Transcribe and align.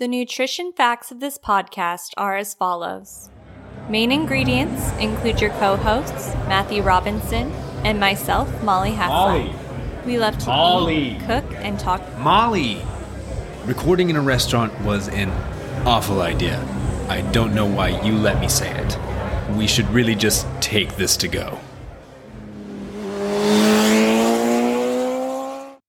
The 0.00 0.08
nutrition 0.08 0.72
facts 0.72 1.10
of 1.10 1.20
this 1.20 1.36
podcast 1.36 2.14
are 2.16 2.34
as 2.34 2.54
follows 2.54 3.28
Main 3.90 4.10
ingredients 4.10 4.90
include 4.92 5.42
your 5.42 5.50
co 5.50 5.76
hosts, 5.76 6.28
Matthew 6.48 6.82
Robinson, 6.82 7.52
and 7.84 8.00
myself, 8.00 8.48
Molly 8.62 8.92
Haslag. 8.92 9.08
Molly. 9.10 9.54
We 10.06 10.18
love 10.18 10.38
to 10.38 10.46
Molly. 10.46 11.16
eat, 11.16 11.20
cook, 11.26 11.44
and 11.56 11.78
talk. 11.78 12.00
Molly! 12.16 12.80
Recording 13.66 14.08
in 14.08 14.16
a 14.16 14.22
restaurant 14.22 14.72
was 14.80 15.10
an 15.10 15.28
awful 15.86 16.22
idea. 16.22 16.58
I 17.10 17.20
don't 17.32 17.54
know 17.54 17.66
why 17.66 18.00
you 18.02 18.14
let 18.14 18.40
me 18.40 18.48
say 18.48 18.70
it. 18.70 18.98
We 19.54 19.66
should 19.66 19.90
really 19.90 20.14
just 20.14 20.46
take 20.62 20.96
this 20.96 21.14
to 21.18 21.28
go. 21.28 21.58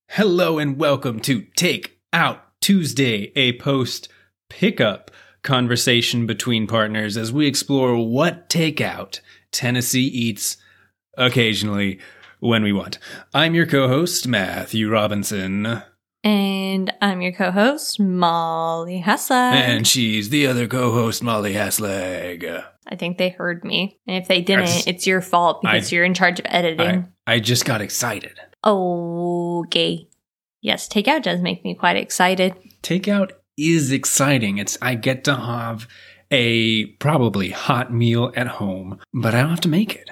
Hello 0.08 0.58
and 0.58 0.78
welcome 0.78 1.18
to 1.20 1.46
Take 1.56 2.02
Out 2.12 2.51
Tuesday, 2.62 3.32
a 3.36 3.52
post 3.58 4.08
pickup 4.48 5.10
conversation 5.42 6.26
between 6.26 6.66
partners 6.68 7.16
as 7.16 7.32
we 7.32 7.46
explore 7.48 7.96
what 7.96 8.48
takeout 8.48 9.18
Tennessee 9.50 10.06
eats 10.06 10.56
occasionally 11.18 11.98
when 12.38 12.62
we 12.62 12.72
want. 12.72 12.98
I'm 13.34 13.54
your 13.56 13.66
co 13.66 13.88
host, 13.88 14.26
Matthew 14.28 14.88
Robinson. 14.88 15.82
And 16.24 16.92
I'm 17.02 17.20
your 17.20 17.32
co 17.32 17.50
host, 17.50 17.98
Molly 17.98 19.02
Haslag. 19.04 19.54
And 19.54 19.84
she's 19.86 20.28
the 20.30 20.46
other 20.46 20.68
co-host, 20.68 21.20
Molly 21.20 21.54
Haslag. 21.54 22.64
I 22.86 22.94
think 22.94 23.18
they 23.18 23.30
heard 23.30 23.64
me. 23.64 23.98
And 24.06 24.22
if 24.22 24.28
they 24.28 24.40
didn't, 24.40 24.66
just- 24.66 24.86
it's 24.86 25.04
your 25.04 25.20
fault 25.20 25.62
because 25.62 25.92
I- 25.92 25.96
you're 25.96 26.04
in 26.04 26.14
charge 26.14 26.38
of 26.38 26.46
I, 26.46 26.50
editing. 26.50 27.08
I 27.26 27.40
just 27.40 27.64
got 27.64 27.80
excited. 27.80 28.38
Okay. 28.64 30.06
Yes, 30.62 30.88
takeout 30.88 31.24
does 31.24 31.40
make 31.40 31.64
me 31.64 31.74
quite 31.74 31.96
excited. 31.96 32.54
Takeout 32.82 33.32
is 33.58 33.92
exciting. 33.92 34.58
It's 34.58 34.78
I 34.80 34.94
get 34.94 35.24
to 35.24 35.34
have 35.34 35.88
a 36.30 36.86
probably 36.98 37.50
hot 37.50 37.92
meal 37.92 38.32
at 38.36 38.46
home, 38.46 38.98
but 39.12 39.34
I 39.34 39.40
don't 39.40 39.50
have 39.50 39.60
to 39.62 39.68
make 39.68 39.94
it 39.96 40.08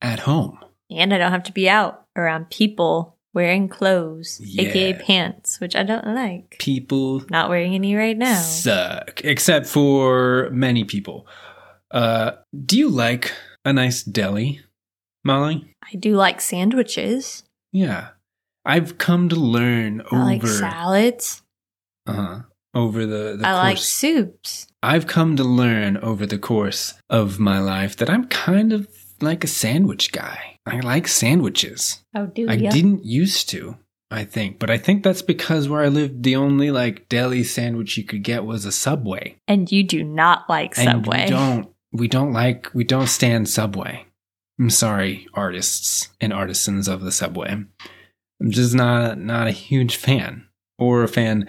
at 0.00 0.20
home. 0.20 0.58
And 0.90 1.12
I 1.12 1.18
don't 1.18 1.32
have 1.32 1.42
to 1.44 1.52
be 1.52 1.68
out 1.68 2.04
around 2.14 2.50
people 2.50 3.16
wearing 3.34 3.68
clothes, 3.68 4.40
aka 4.58 4.94
pants, 4.94 5.60
which 5.60 5.74
I 5.74 5.82
don't 5.82 6.06
like. 6.06 6.56
People 6.58 7.24
Not 7.30 7.48
wearing 7.48 7.74
any 7.74 7.94
right 7.96 8.16
now. 8.16 8.40
suck, 8.40 9.22
except 9.24 9.66
for 9.66 10.48
many 10.52 10.84
people. 10.84 11.26
Uh, 11.90 12.32
do 12.64 12.78
you 12.78 12.88
like 12.88 13.32
a 13.64 13.72
nice 13.72 14.02
deli, 14.02 14.60
Molly? 15.24 15.74
I 15.82 15.96
do 15.96 16.14
like 16.16 16.40
sandwiches. 16.40 17.44
Yeah. 17.72 18.08
I've 18.66 18.98
come 18.98 19.28
to 19.28 19.36
learn 19.36 20.00
over 20.12 20.16
I 20.16 20.24
like 20.24 20.46
salads. 20.46 21.42
uh-huh, 22.06 22.40
over 22.74 23.06
the, 23.06 23.36
the 23.38 23.46
I 23.46 23.52
like 23.54 23.76
course 23.76 23.88
soups. 23.88 24.66
I've 24.82 25.06
come 25.06 25.36
to 25.36 25.44
learn 25.44 25.96
over 25.98 26.26
the 26.26 26.38
course 26.38 26.94
of 27.08 27.38
my 27.38 27.58
life 27.60 27.96
that 27.96 28.10
I'm 28.10 28.26
kind 28.26 28.72
of 28.72 28.88
like 29.20 29.44
a 29.44 29.48
sandwich 29.48 30.12
guy. 30.12 30.58
I 30.66 30.80
like 30.80 31.06
sandwiches. 31.08 32.02
Oh, 32.14 32.26
do 32.26 32.48
I 32.48 32.54
ya? 32.54 32.70
didn't 32.70 33.04
used 33.04 33.48
to, 33.50 33.76
I 34.10 34.24
think, 34.24 34.58
but 34.58 34.68
I 34.70 34.78
think 34.78 35.04
that's 35.04 35.22
because 35.22 35.68
where 35.68 35.82
I 35.82 35.88
lived, 35.88 36.24
the 36.24 36.36
only 36.36 36.70
like 36.70 37.08
deli 37.08 37.44
sandwich 37.44 37.96
you 37.96 38.04
could 38.04 38.24
get 38.24 38.44
was 38.44 38.64
a 38.64 38.72
Subway. 38.72 39.36
And 39.46 39.70
you 39.70 39.84
do 39.84 40.02
not 40.02 40.48
like 40.48 40.74
Subway. 40.74 41.18
And 41.18 41.30
we 41.30 41.36
don't, 41.36 41.68
we 41.92 42.08
don't 42.08 42.32
like, 42.32 42.68
we 42.74 42.84
don't 42.84 43.06
stand 43.06 43.48
Subway. 43.48 44.06
I'm 44.58 44.70
sorry, 44.70 45.28
artists 45.34 46.08
and 46.20 46.32
artisans 46.32 46.88
of 46.88 47.02
the 47.02 47.12
Subway. 47.12 47.64
I'm 48.46 48.52
just 48.52 48.76
not 48.76 49.18
not 49.18 49.48
a 49.48 49.50
huge 49.50 49.96
fan 49.96 50.46
or 50.78 51.02
a 51.02 51.08
fan 51.08 51.48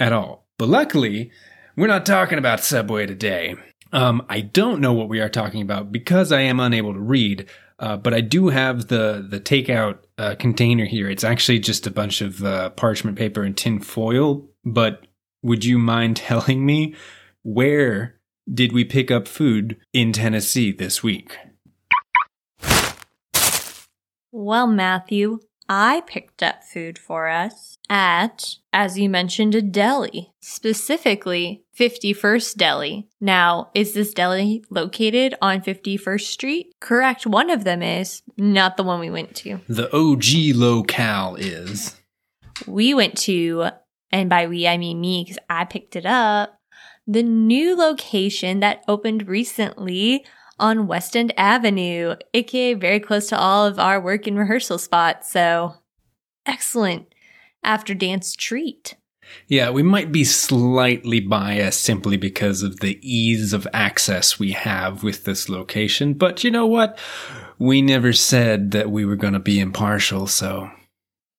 at 0.00 0.12
all. 0.12 0.48
But 0.58 0.68
luckily, 0.68 1.30
we're 1.76 1.86
not 1.86 2.04
talking 2.04 2.38
about 2.38 2.58
Subway 2.58 3.06
today. 3.06 3.54
Um, 3.92 4.20
I 4.28 4.40
don't 4.40 4.80
know 4.80 4.92
what 4.92 5.08
we 5.08 5.20
are 5.20 5.28
talking 5.28 5.62
about 5.62 5.92
because 5.92 6.32
I 6.32 6.40
am 6.40 6.58
unable 6.58 6.92
to 6.92 6.98
read. 6.98 7.48
Uh, 7.78 7.96
but 7.96 8.12
I 8.12 8.20
do 8.20 8.48
have 8.48 8.88
the 8.88 9.24
the 9.30 9.38
takeout 9.38 9.98
uh, 10.18 10.34
container 10.34 10.86
here. 10.86 11.08
It's 11.08 11.22
actually 11.22 11.60
just 11.60 11.86
a 11.86 11.92
bunch 11.92 12.20
of 12.20 12.42
uh, 12.42 12.70
parchment 12.70 13.16
paper 13.16 13.44
and 13.44 13.56
tin 13.56 13.78
foil. 13.78 14.44
But 14.64 15.06
would 15.40 15.64
you 15.64 15.78
mind 15.78 16.16
telling 16.26 16.66
me 16.66 16.96
where 17.44 18.18
did 18.52 18.72
we 18.72 18.84
pick 18.84 19.12
up 19.12 19.28
food 19.28 19.76
in 19.92 20.12
Tennessee 20.12 20.72
this 20.72 21.00
week? 21.00 21.36
Well, 24.32 24.66
Matthew, 24.66 25.38
I 25.68 26.02
picked 26.06 26.42
up 26.42 26.62
food 26.62 26.98
for 26.98 27.28
us 27.28 27.78
at, 27.88 28.56
as 28.72 28.98
you 28.98 29.08
mentioned, 29.08 29.54
a 29.54 29.62
deli, 29.62 30.32
specifically 30.40 31.64
51st 31.78 32.56
Deli. 32.56 33.08
Now, 33.20 33.70
is 33.74 33.94
this 33.94 34.12
deli 34.12 34.64
located 34.70 35.34
on 35.40 35.62
51st 35.62 36.20
Street? 36.20 36.74
Correct. 36.80 37.26
One 37.26 37.50
of 37.50 37.64
them 37.64 37.82
is, 37.82 38.22
not 38.36 38.76
the 38.76 38.82
one 38.82 39.00
we 39.00 39.10
went 39.10 39.34
to. 39.36 39.60
The 39.68 39.94
OG 39.94 40.56
locale 40.56 41.36
is. 41.36 41.96
We 42.66 42.94
went 42.94 43.16
to, 43.18 43.68
and 44.12 44.28
by 44.28 44.46
we, 44.46 44.68
I 44.68 44.76
mean 44.76 45.00
me, 45.00 45.24
because 45.24 45.38
I 45.48 45.64
picked 45.64 45.96
it 45.96 46.06
up, 46.06 46.60
the 47.06 47.22
new 47.22 47.76
location 47.76 48.60
that 48.60 48.84
opened 48.88 49.28
recently 49.28 50.24
on 50.58 50.86
West 50.86 51.16
End 51.16 51.32
Avenue, 51.36 52.16
aka 52.32 52.74
very 52.74 53.00
close 53.00 53.28
to 53.28 53.38
all 53.38 53.66
of 53.66 53.78
our 53.78 54.00
work 54.00 54.26
and 54.26 54.38
rehearsal 54.38 54.78
spots. 54.78 55.30
So, 55.30 55.74
excellent 56.46 57.14
after 57.62 57.94
dance 57.94 58.34
treat. 58.34 58.94
Yeah, 59.48 59.70
we 59.70 59.82
might 59.82 60.12
be 60.12 60.24
slightly 60.24 61.20
biased 61.20 61.82
simply 61.82 62.16
because 62.16 62.62
of 62.62 62.80
the 62.80 62.98
ease 63.02 63.52
of 63.52 63.66
access 63.72 64.38
we 64.38 64.52
have 64.52 65.02
with 65.02 65.24
this 65.24 65.48
location, 65.48 66.14
but 66.14 66.44
you 66.44 66.50
know 66.50 66.66
what? 66.66 66.98
We 67.58 67.82
never 67.82 68.12
said 68.12 68.72
that 68.72 68.90
we 68.90 69.04
were 69.04 69.16
going 69.16 69.32
to 69.32 69.40
be 69.40 69.60
impartial, 69.60 70.26
so. 70.26 70.70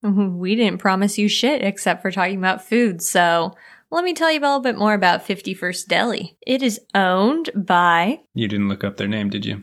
Mm-hmm. 0.03 0.37
We 0.37 0.55
didn't 0.55 0.79
promise 0.79 1.17
you 1.17 1.27
shit 1.27 1.61
except 1.63 2.01
for 2.01 2.11
talking 2.11 2.37
about 2.37 2.63
food. 2.63 3.01
So, 3.01 3.53
let 3.95 4.03
me 4.03 4.13
tell 4.13 4.31
you 4.31 4.39
a 4.39 4.41
little 4.41 4.59
bit 4.59 4.77
more 4.77 4.93
about 4.93 5.25
51st 5.27 5.87
Deli. 5.87 6.37
It 6.45 6.61
is 6.61 6.79
owned 6.93 7.49
by 7.55 8.19
You 8.33 8.47
didn't 8.47 8.69
look 8.69 8.83
up 8.83 8.97
their 8.97 9.07
name, 9.07 9.29
did 9.29 9.45
you? 9.45 9.61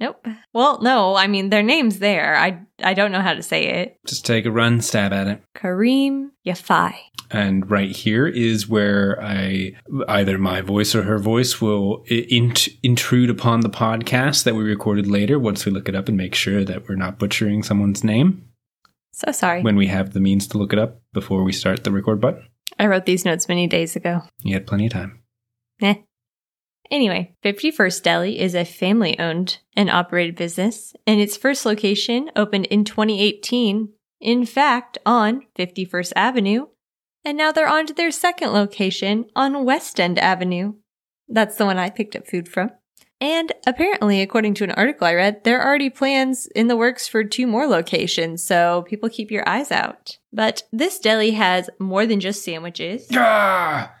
Nope. 0.00 0.26
Well, 0.52 0.80
no, 0.82 1.14
I 1.14 1.26
mean 1.28 1.50
their 1.50 1.62
name's 1.62 1.98
there. 2.00 2.34
I 2.36 2.60
I 2.82 2.94
don't 2.94 3.12
know 3.12 3.20
how 3.20 3.34
to 3.34 3.42
say 3.42 3.66
it. 3.66 3.98
Just 4.06 4.26
take 4.26 4.46
a 4.46 4.50
run, 4.50 4.80
stab 4.80 5.12
at 5.12 5.28
it. 5.28 5.42
Kareem 5.54 6.30
Yafai. 6.46 6.94
And 7.30 7.70
right 7.70 7.94
here 7.94 8.26
is 8.26 8.68
where 8.68 9.16
I 9.22 9.72
either 10.08 10.38
my 10.38 10.60
voice 10.60 10.94
or 10.94 11.04
her 11.04 11.18
voice 11.18 11.60
will 11.60 12.02
int- 12.08 12.68
intrude 12.82 13.30
upon 13.30 13.60
the 13.60 13.70
podcast 13.70 14.42
that 14.44 14.54
we 14.56 14.64
recorded 14.64 15.06
later 15.06 15.38
once 15.38 15.64
we 15.64 15.72
look 15.72 15.88
it 15.88 15.94
up 15.94 16.08
and 16.08 16.16
make 16.16 16.34
sure 16.34 16.64
that 16.64 16.88
we're 16.88 16.96
not 16.96 17.18
butchering 17.18 17.62
someone's 17.62 18.02
name 18.04 18.44
So 19.12 19.30
sorry. 19.32 19.62
when 19.62 19.76
we 19.76 19.86
have 19.86 20.12
the 20.12 20.20
means 20.20 20.46
to 20.48 20.58
look 20.58 20.72
it 20.72 20.78
up 20.78 21.00
before 21.14 21.42
we 21.44 21.52
start 21.52 21.84
the 21.84 21.92
record 21.92 22.20
button. 22.20 22.42
I 22.78 22.86
wrote 22.86 23.06
these 23.06 23.24
notes 23.24 23.48
many 23.48 23.66
days 23.66 23.96
ago. 23.96 24.22
You 24.42 24.54
had 24.54 24.66
plenty 24.66 24.86
of 24.86 24.92
time. 24.92 25.22
Eh. 25.80 25.94
Anyway, 26.90 27.34
51st 27.42 28.02
Deli 28.02 28.38
is 28.38 28.54
a 28.54 28.64
family 28.64 29.18
owned 29.18 29.58
and 29.74 29.88
operated 29.88 30.36
business, 30.36 30.94
and 31.06 31.20
its 31.20 31.36
first 31.36 31.64
location 31.64 32.30
opened 32.36 32.66
in 32.66 32.84
2018, 32.84 33.88
in 34.20 34.44
fact, 34.44 34.98
on 35.06 35.46
51st 35.58 36.12
Avenue, 36.14 36.66
and 37.24 37.38
now 37.38 37.50
they're 37.50 37.68
on 37.68 37.86
to 37.86 37.94
their 37.94 38.10
second 38.10 38.50
location 38.50 39.24
on 39.34 39.64
West 39.64 39.98
End 39.98 40.18
Avenue. 40.18 40.74
That's 41.28 41.56
the 41.56 41.64
one 41.64 41.78
I 41.78 41.88
picked 41.88 42.14
up 42.14 42.26
food 42.26 42.48
from. 42.48 42.70
And 43.22 43.52
apparently, 43.68 44.20
according 44.20 44.54
to 44.54 44.64
an 44.64 44.72
article 44.72 45.06
I 45.06 45.14
read, 45.14 45.44
there 45.44 45.60
are 45.60 45.68
already 45.68 45.90
plans 45.90 46.48
in 46.56 46.66
the 46.66 46.76
works 46.76 47.06
for 47.06 47.22
two 47.22 47.46
more 47.46 47.68
locations, 47.68 48.42
so 48.42 48.82
people 48.88 49.08
keep 49.08 49.30
your 49.30 49.48
eyes 49.48 49.70
out. 49.70 50.18
But 50.32 50.64
this 50.72 50.98
deli 50.98 51.30
has 51.30 51.70
more 51.78 52.04
than 52.04 52.18
just 52.18 52.44
sandwiches. 52.44 53.06
Ah! 53.12 53.94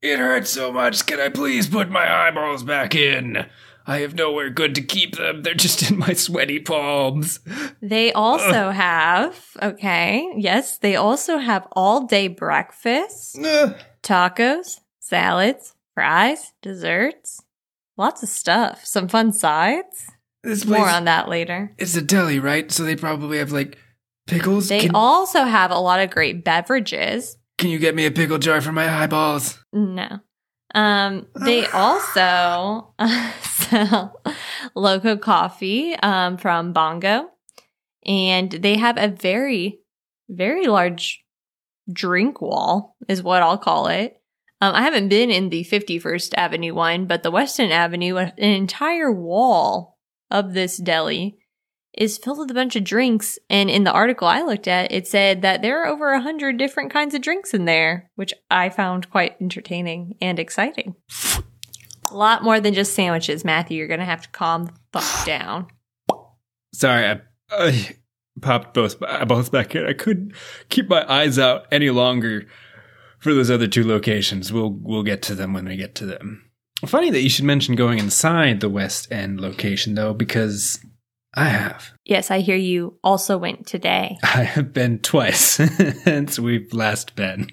It 0.00 0.18
hurts 0.18 0.48
so 0.48 0.72
much. 0.72 1.04
Can 1.04 1.20
I 1.20 1.28
please 1.28 1.68
put 1.68 1.90
my 1.90 2.10
eyeballs 2.10 2.62
back 2.62 2.94
in? 2.94 3.44
I 3.86 3.98
have 3.98 4.14
nowhere 4.14 4.48
good 4.48 4.74
to 4.76 4.82
keep 4.82 5.16
them. 5.16 5.42
They're 5.42 5.52
just 5.52 5.90
in 5.90 5.98
my 5.98 6.14
sweaty 6.14 6.58
palms. 6.58 7.40
They 7.82 8.10
also 8.14 8.70
have, 8.70 9.38
okay, 9.62 10.32
yes, 10.38 10.78
they 10.78 10.96
also 10.96 11.36
have 11.36 11.68
all 11.72 12.06
day 12.06 12.28
breakfast, 12.28 13.38
Ugh. 13.44 13.76
tacos, 14.02 14.80
salads, 14.98 15.74
fries, 15.92 16.54
desserts, 16.62 17.42
lots 17.96 18.22
of 18.22 18.28
stuff, 18.28 18.84
some 18.84 19.08
fun 19.08 19.32
sides. 19.32 20.10
This 20.42 20.64
place 20.64 20.78
More 20.78 20.88
on 20.88 21.04
that 21.04 21.28
later. 21.28 21.72
it's 21.78 21.94
a 21.96 22.02
deli, 22.02 22.40
right? 22.40 22.70
So 22.70 22.82
they 22.82 22.96
probably 22.96 23.38
have 23.38 23.52
like 23.52 23.78
pickles. 24.26 24.68
They 24.68 24.80
can, 24.80 24.94
also 24.94 25.44
have 25.44 25.70
a 25.70 25.78
lot 25.78 26.00
of 26.00 26.10
great 26.10 26.44
beverages. 26.44 27.36
can 27.58 27.70
you 27.70 27.78
get 27.78 27.94
me 27.94 28.06
a 28.06 28.10
pickle 28.10 28.38
jar 28.38 28.60
for 28.60 28.72
my 28.72 28.88
eyeballs? 28.88 29.62
No. 29.72 30.18
Um, 30.74 31.26
they 31.38 31.66
also 31.72 32.94
sell 33.42 34.20
loco 34.74 35.16
coffee 35.16 35.94
um, 35.96 36.36
from 36.36 36.72
Bongo, 36.72 37.30
and 38.04 38.50
they 38.50 38.76
have 38.76 38.98
a 38.98 39.08
very, 39.08 39.80
very 40.28 40.66
large 40.66 41.24
drink 41.92 42.40
wall, 42.40 42.96
is 43.08 43.22
what 43.22 43.42
I'll 43.42 43.58
call 43.58 43.88
it. 43.88 44.20
Um, 44.62 44.76
I 44.76 44.82
haven't 44.82 45.08
been 45.08 45.28
in 45.28 45.48
the 45.48 45.64
51st 45.64 46.34
Avenue 46.36 46.72
one, 46.72 47.06
but 47.06 47.24
the 47.24 47.32
West 47.32 47.58
End 47.58 47.72
Avenue, 47.72 48.16
an 48.16 48.32
entire 48.38 49.10
wall 49.10 49.98
of 50.30 50.54
this 50.54 50.76
deli 50.76 51.36
is 51.98 52.16
filled 52.16 52.38
with 52.38 52.50
a 52.52 52.54
bunch 52.54 52.76
of 52.76 52.84
drinks. 52.84 53.40
And 53.50 53.68
in 53.68 53.82
the 53.82 53.90
article 53.90 54.28
I 54.28 54.42
looked 54.42 54.68
at, 54.68 54.92
it 54.92 55.08
said 55.08 55.42
that 55.42 55.62
there 55.62 55.82
are 55.82 55.88
over 55.88 56.12
a 56.12 56.20
hundred 56.20 56.58
different 56.58 56.92
kinds 56.92 57.12
of 57.12 57.22
drinks 57.22 57.52
in 57.52 57.64
there, 57.64 58.08
which 58.14 58.32
I 58.52 58.68
found 58.68 59.10
quite 59.10 59.34
entertaining 59.40 60.16
and 60.20 60.38
exciting. 60.38 60.94
A 62.08 62.16
lot 62.16 62.44
more 62.44 62.60
than 62.60 62.72
just 62.72 62.94
sandwiches, 62.94 63.44
Matthew. 63.44 63.78
You're 63.78 63.88
gonna 63.88 64.04
have 64.04 64.22
to 64.22 64.28
calm 64.28 64.66
the 64.66 65.00
fuck 65.00 65.26
down. 65.26 65.66
Sorry, 66.72 67.04
I, 67.04 67.20
I 67.50 67.96
popped 68.40 68.74
both 68.74 69.00
both 69.26 69.50
back 69.50 69.74
in. 69.74 69.86
I 69.86 69.92
couldn't 69.92 70.34
keep 70.68 70.88
my 70.88 71.04
eyes 71.12 71.36
out 71.36 71.66
any 71.72 71.90
longer 71.90 72.46
for 73.22 73.32
those 73.32 73.50
other 73.50 73.68
two 73.68 73.86
locations. 73.86 74.52
We'll 74.52 74.76
we'll 74.80 75.04
get 75.04 75.22
to 75.22 75.34
them 75.34 75.52
when 75.52 75.64
we 75.64 75.76
get 75.76 75.94
to 75.96 76.06
them. 76.06 76.50
Funny 76.84 77.10
that 77.10 77.22
you 77.22 77.28
should 77.28 77.44
mention 77.44 77.76
going 77.76 78.00
inside 78.00 78.60
the 78.60 78.68
West 78.68 79.10
End 79.12 79.40
location 79.40 79.94
though, 79.94 80.12
because 80.12 80.84
I 81.34 81.44
have. 81.44 81.92
Yes, 82.04 82.30
I 82.30 82.40
hear 82.40 82.56
you 82.56 82.98
also 83.04 83.38
went 83.38 83.66
today. 83.66 84.18
I 84.22 84.42
have 84.42 84.72
been 84.72 84.98
twice 84.98 85.38
since 86.04 86.38
we've 86.38 86.72
last 86.74 87.14
been. 87.14 87.48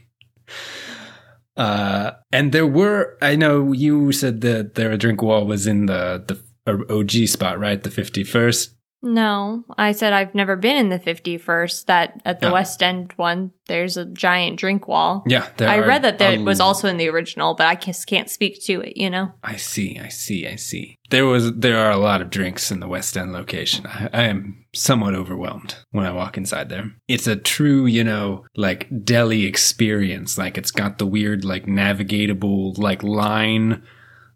Uh, 1.55 2.11
and 2.31 2.51
there 2.51 2.65
were, 2.65 3.17
I 3.21 3.35
know 3.35 3.71
you 3.71 4.11
said 4.11 4.41
that 4.41 4.75
their 4.75 4.97
drink 4.97 5.21
wall 5.21 5.45
was 5.45 5.67
in 5.67 5.85
the, 5.85 6.41
the 6.65 6.85
OG 6.89 7.27
spot, 7.27 7.59
right? 7.59 7.81
The 7.81 7.89
51st. 7.89 8.73
No, 9.01 9.63
I 9.77 9.93
said 9.93 10.11
I've 10.11 10.35
never 10.35 10.55
been 10.55 10.75
in 10.75 10.89
the 10.89 10.99
51st. 10.99 11.85
That 11.85 12.21
at 12.25 12.41
the. 12.41 12.49
West 12.51 12.81
End 12.83 13.13
one, 13.15 13.51
there's 13.67 13.95
a 13.95 14.05
giant 14.05 14.57
drink 14.59 14.87
wall. 14.87 15.23
Yeah. 15.27 15.47
There 15.57 15.69
I 15.69 15.79
read 15.79 16.01
that 16.01 16.17
there 16.17 16.41
was 16.41 16.59
also 16.59 16.87
in 16.87 16.97
the 16.97 17.07
original, 17.07 17.53
but 17.53 17.67
I 17.67 17.75
just 17.75 18.07
can't 18.07 18.29
speak 18.29 18.63
to 18.65 18.81
it, 18.81 18.97
you 18.97 19.09
know? 19.09 19.31
I 19.43 19.55
see, 19.55 19.99
I 19.99 20.09
see, 20.09 20.47
I 20.47 20.55
see. 20.55 20.97
There 21.11 21.25
was 21.25 21.53
there 21.53 21.77
are 21.77 21.91
a 21.91 21.97
lot 21.97 22.21
of 22.21 22.29
drinks 22.29 22.71
in 22.71 22.79
the 22.79 22.87
West 22.87 23.15
End 23.15 23.31
location. 23.31 23.85
I, 23.85 24.09
I 24.11 24.23
am 24.23 24.65
somewhat 24.73 25.15
overwhelmed 25.15 25.75
when 25.91 26.05
I 26.05 26.11
walk 26.11 26.37
inside 26.37 26.69
there. 26.69 26.91
It's 27.07 27.27
a 27.27 27.35
true, 27.35 27.85
you 27.85 28.03
know, 28.03 28.45
like 28.55 28.87
deli 29.03 29.45
experience. 29.45 30.37
Like 30.37 30.57
it's 30.57 30.71
got 30.71 30.97
the 30.97 31.07
weird, 31.07 31.45
like 31.45 31.65
navigatable, 31.65 32.77
like 32.77 33.03
line 33.03 33.83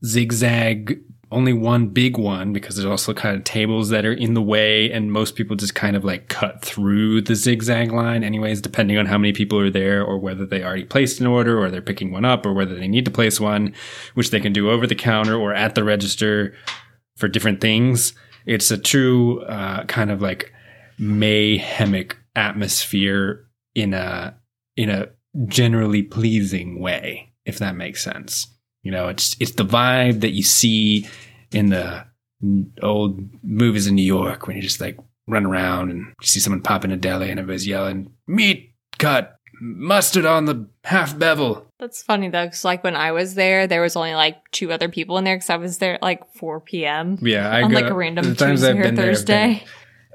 zigzag. 0.06 1.00
Only 1.34 1.52
one 1.52 1.88
big 1.88 2.18
one 2.18 2.54
because 2.54 2.76
there's 2.76 2.86
also 2.86 3.14
kind 3.14 3.36
of 3.36 3.44
tables 3.44 3.90
that 3.90 4.06
are 4.06 4.14
in 4.14 4.36
the 4.36 4.42
way, 4.42 4.92
and 4.92 5.12
most 5.12 5.36
people 5.36 5.56
just 5.56 5.74
kind 5.74 5.96
of 5.96 6.06
like 6.06 6.30
cut 6.30 6.64
through 6.64 7.22
the 7.22 7.36
zigzag 7.36 7.92
line, 7.92 8.24
anyways, 8.24 8.62
depending 8.62 8.98
on 8.98 9.08
how 9.08 9.18
many 9.18 9.34
people 9.34 9.60
are 9.60 9.72
there 9.72 10.04
or 10.04 10.20
whether 10.20 10.46
they 10.46 10.64
already 10.64 10.84
placed 10.86 11.20
an 11.20 11.28
order 11.28 11.60
or 11.60 11.72
they're 11.72 11.82
picking 11.82 12.12
one 12.12 12.24
up 12.24 12.46
or 12.46 12.54
whether 12.54 12.76
they 12.76 12.88
need 12.88 13.06
to 13.06 13.12
place 13.12 13.40
one, 13.40 13.74
which 14.14 14.30
they 14.30 14.40
can 14.40 14.54
do 14.54 14.70
over 14.70 14.86
the 14.86 14.96
counter 14.96 15.36
or 15.36 15.54
at 15.54 15.74
the 15.74 15.84
register 15.84 16.54
for 17.18 17.28
different 17.28 17.60
things. 17.60 18.14
It's 18.46 18.70
a 18.72 18.78
true 18.78 19.42
uh, 19.42 19.86
kind 19.86 20.12
of 20.12 20.22
like 20.22 20.54
mayhemic 21.00 22.16
atmosphere 22.36 23.48
in 23.74 23.94
a 23.94 24.38
in 24.76 24.90
a 24.90 25.10
generally 25.48 26.04
pleasing 26.04 26.80
way, 26.80 27.34
if 27.46 27.58
that 27.60 27.76
makes 27.76 28.04
sense. 28.04 28.48
You 28.84 28.92
know, 28.92 29.08
it's 29.08 29.36
it's 29.40 29.52
the 29.54 29.66
vibe 29.66 30.22
that 30.22 30.32
you 30.32 30.44
see 30.44 31.08
in 31.52 31.70
the 31.70 32.06
old 32.82 33.22
movies 33.44 33.88
in 33.88 33.96
New 33.96 34.06
York 34.06 34.48
when 34.48 34.56
you 34.58 34.62
just 34.62 34.82
like 34.82 34.98
run 35.28 35.46
around 35.46 35.90
and 35.92 36.00
you 36.22 36.28
see 36.28 36.40
someone 36.42 36.62
pop 36.62 36.84
in 36.84 36.92
a 36.92 36.98
deli 36.98 37.30
and 37.30 37.40
everybody's 37.40 37.66
yelling, 37.68 38.12
"Meat 38.28 38.74
cut, 39.00 39.38
mustard 39.62 40.26
on 40.26 40.46
the 40.46 40.68
half 40.84 41.18
bevel." 41.18 41.66
That's 41.80 42.04
funny 42.04 42.28
though, 42.30 42.46
because 42.46 42.66
like 42.66 42.84
when 42.84 42.96
I 42.96 43.12
was 43.14 43.36
there, 43.36 43.68
there 43.68 43.82
was 43.82 43.96
only 43.96 44.16
like 44.16 44.38
two 44.52 44.72
other 44.74 44.90
people 44.90 45.18
in 45.18 45.24
there 45.24 45.36
because 45.38 45.50
I 45.50 45.56
was 45.58 45.78
there 45.78 45.96
at 45.96 46.02
like 46.02 46.26
4 46.36 46.60
p.m. 46.62 47.18
Yeah, 47.22 47.50
I 47.50 47.62
on 47.62 47.72
go- 47.72 47.76
like 47.76 47.90
a 47.90 47.94
random 47.94 48.26
the 48.26 48.36
times 48.36 48.60
Tuesday 48.62 48.70
I've 48.72 48.80
or 48.80 48.84
been 48.84 48.96
there 48.96 49.06
have 49.12 49.26
been- 49.26 49.56
Thursday. 49.56 49.64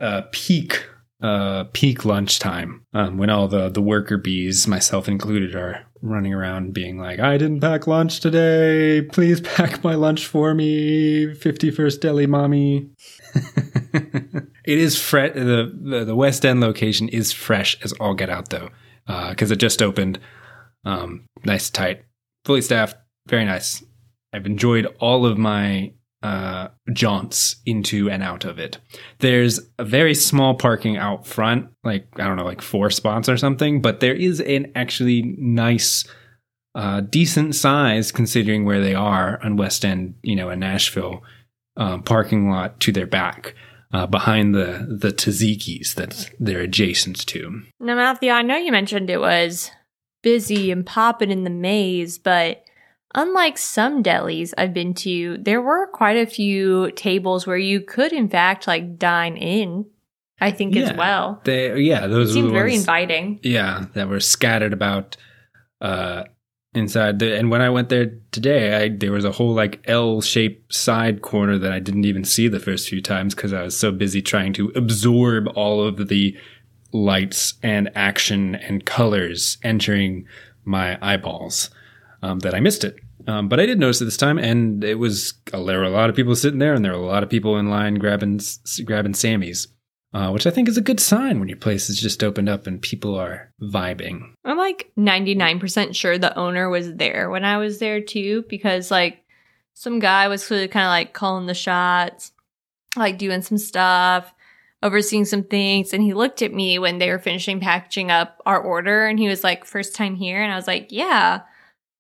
uh, 0.01 0.23
peak 0.33 0.87
uh, 1.21 1.65
peak 1.73 2.05
lunchtime 2.05 2.85
um, 2.93 3.19
when 3.19 3.31
all 3.31 3.49
the 3.49 3.69
the 3.69 3.83
worker 3.83 4.17
bees, 4.17 4.67
myself 4.67 5.09
included, 5.09 5.55
are 5.55 5.85
running 6.01 6.33
around 6.33 6.73
being 6.73 6.99
like, 6.99 7.19
"I 7.19 7.37
didn't 7.37 7.61
pack 7.61 7.87
lunch 7.87 8.21
today. 8.21 9.03
Please 9.03 9.41
pack 9.57 9.83
my 9.83 9.95
lunch 9.95 10.27
for 10.27 10.55
me." 10.55 11.35
Fifty 11.35 11.71
first 11.71 12.01
deli, 12.01 12.27
mommy. 12.27 12.91
it 13.35 14.49
is 14.79 15.01
fresh. 15.01 15.35
The, 15.35 15.73
the 15.75 16.05
the 16.05 16.17
West 16.17 16.45
End 16.45 16.61
location 16.61 17.09
is 17.09 17.33
fresh 17.33 17.77
as 17.83 17.93
all 17.95 18.15
get 18.15 18.31
out 18.31 18.51
though, 18.51 18.71
because 19.07 19.51
it 19.51 19.57
just 19.57 19.83
opened. 19.83 20.21
Um, 20.85 21.27
nice, 21.45 21.69
tight, 21.69 22.05
fully 22.45 22.63
staffed, 22.63 22.97
very 23.27 23.45
nice. 23.45 23.83
I've 24.33 24.47
enjoyed 24.47 24.87
all 25.01 25.27
of 25.27 25.39
my 25.39 25.93
uh, 26.23 26.69
jaunts 26.93 27.57
into 27.65 28.11
and 28.11 28.23
out 28.23 28.45
of 28.45 28.59
it. 28.59 28.79
There's 29.21 29.61
a 29.79 29.85
very 29.85 30.15
small 30.15 30.55
parking 30.55 30.97
out 30.97 31.27
front, 31.27 31.69
like 31.85 32.09
I 32.17 32.25
don't 32.25 32.37
know, 32.37 32.45
like 32.45 32.63
four 32.63 32.91
spots 32.91 33.29
or 33.29 33.37
something, 33.37 33.81
but 33.81 34.01
there 34.01 34.15
is 34.15 34.41
an 34.41 34.73
actually 34.75 35.23
nice, 35.39 36.05
uh, 36.75 37.01
decent 37.03 37.55
size 37.55 38.11
considering 38.11 38.65
where 38.65 38.81
they 38.81 38.95
are 38.95 39.41
on 39.45 39.57
West 39.57 39.85
End, 39.85 40.15
you 40.23 40.35
know, 40.35 40.51
in 40.51 40.61
Nashville, 40.61 41.23
um, 41.77 42.03
parking 42.03 42.51
lot 42.51 42.81
to 42.81 42.93
their 42.93 43.07
back. 43.07 43.55
Uh, 43.91 44.07
behind 44.07 44.55
the 44.55 44.87
the 45.01 45.11
Taziki's 45.11 45.95
that 45.95 46.29
they're 46.39 46.61
adjacent 46.61 47.27
to. 47.27 47.63
Now, 47.81 47.95
Matthew, 47.95 48.31
I 48.31 48.43
know 48.43 48.59
you 48.59 48.71
mentioned 48.71 49.09
it 49.09 49.19
was 49.19 49.71
busy 50.23 50.71
and 50.71 50.85
popping 50.85 51.31
in 51.31 51.45
the 51.45 51.49
maze, 51.51 52.19
but 52.19 52.65
unlike 53.15 53.59
some 53.59 54.03
delis 54.03 54.53
I've 54.59 54.75
been 54.75 54.95
to, 54.95 55.39
there 55.41 55.63
were 55.63 55.87
quite 55.93 56.17
a 56.17 56.27
few 56.27 56.91
tables 56.93 57.47
where 57.47 57.57
you 57.59 57.81
could, 57.81 58.13
in 58.13 58.29
fact, 58.29 58.67
like 58.67 58.99
dine 58.99 59.37
in. 59.37 59.87
I 60.41 60.53
think 60.53 60.77
as 60.77 60.97
well. 60.97 61.41
They 61.45 61.81
yeah, 61.81 62.07
those 62.07 62.29
were 62.29 62.35
seemed 62.35 62.53
very 62.53 62.71
ones- 62.71 62.83
inviting. 62.83 63.41
yeah 63.43 63.87
that 63.95 64.09
were 64.09 64.21
scattered 64.21 64.73
about 64.73 65.17
uh 65.81 66.25
inside 66.75 67.19
the 67.19 67.35
and 67.37 67.51
when 67.51 67.63
i 67.63 67.71
went 67.71 67.89
there 67.89 68.13
today 68.31 68.75
i 68.85 68.89
there 68.89 69.11
was 69.11 69.25
a 69.25 69.33
whole 69.33 69.55
like 69.55 69.81
l-shaped 69.89 70.73
side 70.73 71.23
corner 71.23 71.57
that 71.57 71.73
i 71.73 71.79
didn't 71.81 72.05
even 72.05 72.25
see 72.25 72.47
the 72.47 72.61
first 72.61 72.89
few 72.89 73.01
times 73.01 73.35
because 73.35 73.53
i 73.55 73.63
was 73.63 73.77
so 73.77 73.91
busy 73.91 74.21
trying 74.21 74.53
to 74.53 74.71
absorb 74.77 75.49
all 75.57 75.83
of 75.83 76.09
the 76.09 76.37
lights 76.93 77.55
and 77.63 77.91
action 77.95 78.55
and 78.55 78.85
colors 78.85 79.57
entering 79.63 80.27
my 80.65 80.99
eyeballs 81.01 81.71
um, 82.23 82.39
that 82.41 82.55
i 82.55 82.61
missed 82.61 82.85
it 82.85 82.97
um, 83.27 83.49
but 83.49 83.61
i 83.61 83.67
did 83.67 83.79
notice 83.79 84.01
it 84.01 84.07
this 84.07 84.17
time 84.17 84.39
and 84.39 84.85
it 84.85 84.99
was 84.99 85.35
there 85.53 85.79
were 85.79 85.85
a 85.85 85.91
lot 85.91 86.11
of 86.11 86.17
people 86.17 86.35
sitting 86.35 86.59
there 86.59 86.75
and 86.75 86.85
there 86.85 86.93
were 86.93 86.99
a 86.99 87.07
lot 87.07 87.23
of 87.23 87.31
people 87.31 87.57
in 87.59 87.71
line 87.71 87.95
grabbing 87.95 88.41
grabbing 88.85 89.13
sammys 89.13 89.67
uh, 90.15 90.31
which 90.31 90.47
I 90.47 90.51
think 90.51 90.69
is 90.69 90.79
a 90.79 90.83
good 90.83 91.01
sign 91.01 91.39
when 91.39 91.49
your 91.49 91.59
place 91.59 91.89
has 91.89 91.97
just 91.99 92.25
opened 92.25 92.49
up 92.49 92.67
and 92.67 92.81
people 92.81 93.15
are 93.15 93.53
vibing. 93.61 94.33
I'm 94.45 94.57
like 94.57 94.91
99% 94.99 95.95
sure 95.95 96.17
the 96.17 96.37
owner 96.37 96.71
was 96.71 96.95
there 96.95 97.29
when 97.29 97.45
I 97.45 97.59
was 97.59 97.79
there 97.79 98.01
too, 98.01 98.45
because 98.49 98.91
like 98.91 99.25
some 99.75 99.99
guy 99.99 100.29
was 100.29 100.47
clearly 100.47 100.69
kind 100.69 100.87
of 100.87 100.91
like 100.91 101.13
calling 101.13 101.47
the 101.47 101.55
shots, 101.55 102.33
like 102.97 103.19
doing 103.19 103.43
some 103.43 103.59
stuff, 103.59 104.33
overseeing 104.83 105.27
some 105.27 105.45
things. 105.45 105.93
And 105.93 106.03
he 106.03 106.15
looked 106.15 106.41
at 106.41 106.55
me 106.55 106.79
when 106.79 106.99
they 106.99 107.11
were 107.11 107.19
finishing 107.19 107.61
packaging 107.61 108.11
up 108.11 108.41
our 108.47 108.59
order 108.59 109.07
and 109.07 109.19
he 109.19 109.29
was 109.29 109.45
like, 109.45 109.65
first 109.67 109.95
time 109.95 110.15
here. 110.15 110.43
And 110.43 110.51
I 110.51 110.57
was 110.57 110.67
like, 110.67 110.87
yeah. 110.91 111.43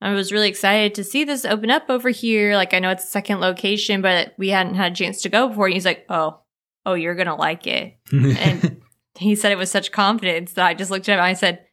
I 0.00 0.12
was 0.12 0.30
really 0.32 0.48
excited 0.48 0.94
to 0.94 1.04
see 1.04 1.24
this 1.24 1.44
open 1.44 1.70
up 1.70 1.86
over 1.88 2.10
here. 2.10 2.54
Like, 2.54 2.72
I 2.72 2.78
know 2.78 2.90
it's 2.90 3.04
a 3.04 3.08
second 3.08 3.40
location, 3.40 4.00
but 4.00 4.34
we 4.38 4.48
hadn't 4.48 4.74
had 4.74 4.92
a 4.92 4.94
chance 4.94 5.22
to 5.22 5.28
go 5.28 5.48
before. 5.48 5.66
And 5.66 5.74
he's 5.74 5.84
like, 5.84 6.06
oh, 6.08 6.40
oh, 6.86 6.94
you're 6.94 7.16
going 7.16 7.26
to 7.26 7.34
like 7.34 7.66
it. 7.66 7.98
And 8.12 8.80
he 9.18 9.34
said 9.34 9.52
it 9.52 9.58
with 9.58 9.68
such 9.68 9.90
confidence 9.90 10.52
that 10.52 10.66
I 10.66 10.74
just 10.74 10.90
looked 10.90 11.08
at 11.08 11.14
him 11.14 11.18
and 11.18 11.26
I 11.26 11.34
said, 11.34 11.64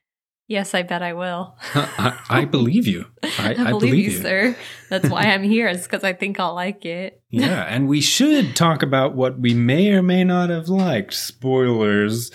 Yes, 0.48 0.76
I 0.76 0.84
bet 0.84 1.02
I 1.02 1.14
will. 1.14 1.58
I, 1.74 2.20
I 2.30 2.46
believe 2.46 2.86
you. 2.86 3.08
I, 3.24 3.56
I, 3.58 3.70
believe, 3.72 3.96
you, 3.96 4.12
sir. 4.12 4.56
That's 4.92 5.10
why 5.10 5.24
I'm 5.24 5.42
here, 5.42 5.68
is 5.68 5.84
because 5.84 6.04
I 6.04 6.14
think 6.14 6.40
I'll 6.40 6.54
like 6.54 6.86
it. 6.86 7.20
Yeah, 7.32 7.64
and 7.64 7.88
we 7.88 8.00
should 8.00 8.56
talk 8.56 8.84
about 8.84 9.16
what 9.16 9.40
we 9.40 9.56
may 9.56 9.92
or 9.92 10.04
may 10.04 10.24
not 10.24 10.52
have 10.52 10.70
liked. 10.70 11.16
Spoilers. 11.16 12.30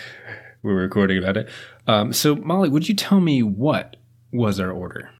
We're 0.62 0.74
recording 0.74 1.18
about 1.18 1.36
it. 1.36 1.48
Um, 1.86 2.12
so, 2.12 2.34
Molly, 2.34 2.68
would 2.68 2.88
you 2.88 2.96
tell 2.96 3.20
me 3.20 3.44
what 3.44 3.94
was 4.32 4.58
our 4.58 4.72
order? 4.72 5.10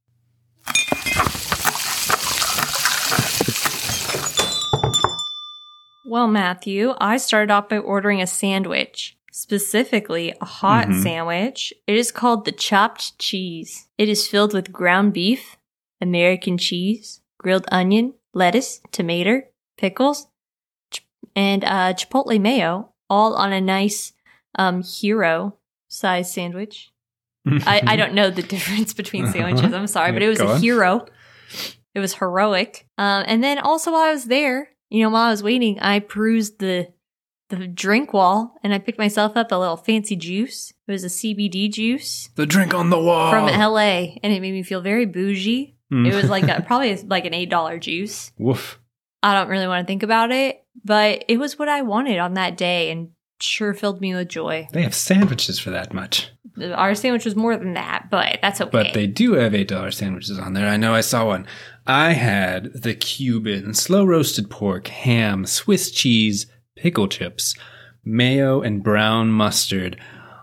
Well, 6.10 6.26
Matthew, 6.26 6.94
I 7.00 7.18
started 7.18 7.52
off 7.52 7.68
by 7.68 7.78
ordering 7.78 8.20
a 8.20 8.26
sandwich, 8.26 9.16
specifically 9.30 10.34
a 10.40 10.44
hot 10.44 10.88
Mhm. 10.88 11.02
sandwich. 11.04 11.72
It 11.86 11.94
is 11.96 12.10
called 12.10 12.44
the 12.44 12.50
chopped 12.50 13.16
cheese. 13.20 13.86
It 13.96 14.08
is 14.08 14.26
filled 14.26 14.52
with 14.52 14.72
ground 14.72 15.12
beef, 15.12 15.56
American 16.00 16.58
cheese, 16.58 17.20
grilled 17.38 17.66
onion, 17.70 18.14
lettuce, 18.34 18.80
tomato, 18.90 19.42
pickles, 19.78 20.26
ch- 20.90 21.06
and 21.36 21.62
uh, 21.64 21.92
chipotle 21.94 22.40
mayo, 22.40 22.92
all 23.08 23.36
on 23.36 23.52
a 23.52 23.60
nice 23.60 24.12
um, 24.58 24.82
hero 24.82 25.58
size 25.86 26.32
sandwich. 26.34 26.90
I, 27.46 27.82
I 27.86 27.94
don't 27.94 28.14
know 28.14 28.30
the 28.30 28.42
difference 28.54 28.92
between 28.94 29.28
sandwiches. 29.28 29.72
I'm 29.72 29.86
sorry, 29.86 30.10
but 30.10 30.22
it 30.22 30.28
was 30.34 30.38
Go 30.38 30.48
a 30.48 30.54
on. 30.54 30.60
hero 30.60 31.06
It 31.94 32.00
was 32.00 32.14
heroic. 32.14 32.88
Um, 32.98 33.22
and 33.28 33.44
then 33.44 33.60
also 33.60 33.92
while 33.92 34.02
I 34.02 34.12
was 34.12 34.24
there, 34.24 34.70
you 34.90 35.02
know, 35.02 35.11
while 35.11 35.26
I 35.28 35.30
was 35.30 35.42
waiting, 35.42 35.78
I 35.80 36.00
perused 36.00 36.59
the 36.59 36.88
the 37.49 37.66
drink 37.66 38.12
wall 38.12 38.54
and 38.62 38.73
I 38.73 38.78
picked 38.78 38.99
myself 38.99 39.37
up 39.37 39.50
a 39.50 39.56
little 39.56 39.76
fancy 39.76 40.14
juice. 40.14 40.73
It 40.87 40.92
was 40.92 41.02
a 41.02 41.09
CBD 41.09 41.70
juice 41.70 42.28
The 42.37 42.47
drink 42.47 42.75
on 42.75 42.90
the 42.90 42.99
wall 42.99 43.30
from 43.30 43.47
LA, 43.47 44.16
and 44.23 44.32
it 44.32 44.40
made 44.40 44.52
me 44.52 44.62
feel 44.62 44.80
very 44.80 45.06
bougie. 45.06 45.76
Mm. 45.92 46.11
It 46.11 46.14
was 46.14 46.30
like 46.30 46.49
a, 46.49 46.62
probably 46.66 46.94
like 46.97 47.25
an 47.25 47.35
eight 47.35 47.50
dollar 47.50 47.78
juice. 47.78 48.32
Woof. 48.38 48.78
I 49.23 49.35
don't 49.35 49.49
really 49.49 49.66
want 49.66 49.87
to 49.87 49.90
think 49.90 50.02
about 50.02 50.30
it, 50.30 50.64
but 50.85 51.25
it 51.28 51.38
was 51.38 51.59
what 51.59 51.68
I 51.68 51.82
wanted 51.82 52.18
on 52.18 52.35
that 52.35 52.56
day, 52.56 52.90
and 52.90 53.11
sure 53.42 53.75
filled 53.75 54.00
me 54.00 54.14
with 54.14 54.28
joy. 54.28 54.68
They 54.73 54.82
have 54.82 54.94
sandwiches 54.94 55.59
for 55.59 55.70
that 55.70 55.92
much. 55.92 56.30
Our 56.75 56.94
sandwich 56.94 57.25
was 57.25 57.37
more 57.37 57.56
than 57.56 57.75
that, 57.75 58.09
but 58.11 58.38
that's 58.42 58.61
okay. 58.61 58.70
But 58.70 58.94
they 58.94 59.06
do 59.06 59.35
have 59.35 59.52
$8 59.52 59.92
sandwiches 59.92 60.38
on 60.38 60.52
there. 60.52 60.68
I 60.68 60.76
know 60.76 60.94
I 60.94 61.00
saw 61.00 61.26
one. 61.26 61.47
I 61.90 62.12
had 62.12 62.73
the 62.73 62.94
Cuban 62.94 63.75
slow 63.75 64.04
roasted 64.04 64.49
pork, 64.49 64.87
ham, 64.87 65.44
Swiss 65.44 65.90
cheese, 65.90 66.47
pickle 66.76 67.09
chips, 67.09 67.56
mayo, 68.04 68.62
and 68.62 68.80
brown 68.80 69.32
mustard 69.32 70.00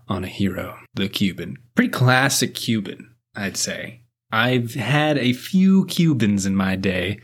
on 0.09 0.25
a 0.25 0.27
hero, 0.27 0.77
the 0.95 1.07
Cuban. 1.07 1.55
Pretty 1.73 1.89
classic 1.89 2.53
Cuban, 2.53 3.15
I'd 3.33 3.55
say. 3.55 4.01
I've 4.29 4.73
had 4.73 5.17
a 5.17 5.31
few 5.31 5.85
Cubans 5.85 6.45
in 6.45 6.53
my 6.53 6.75
day, 6.75 7.21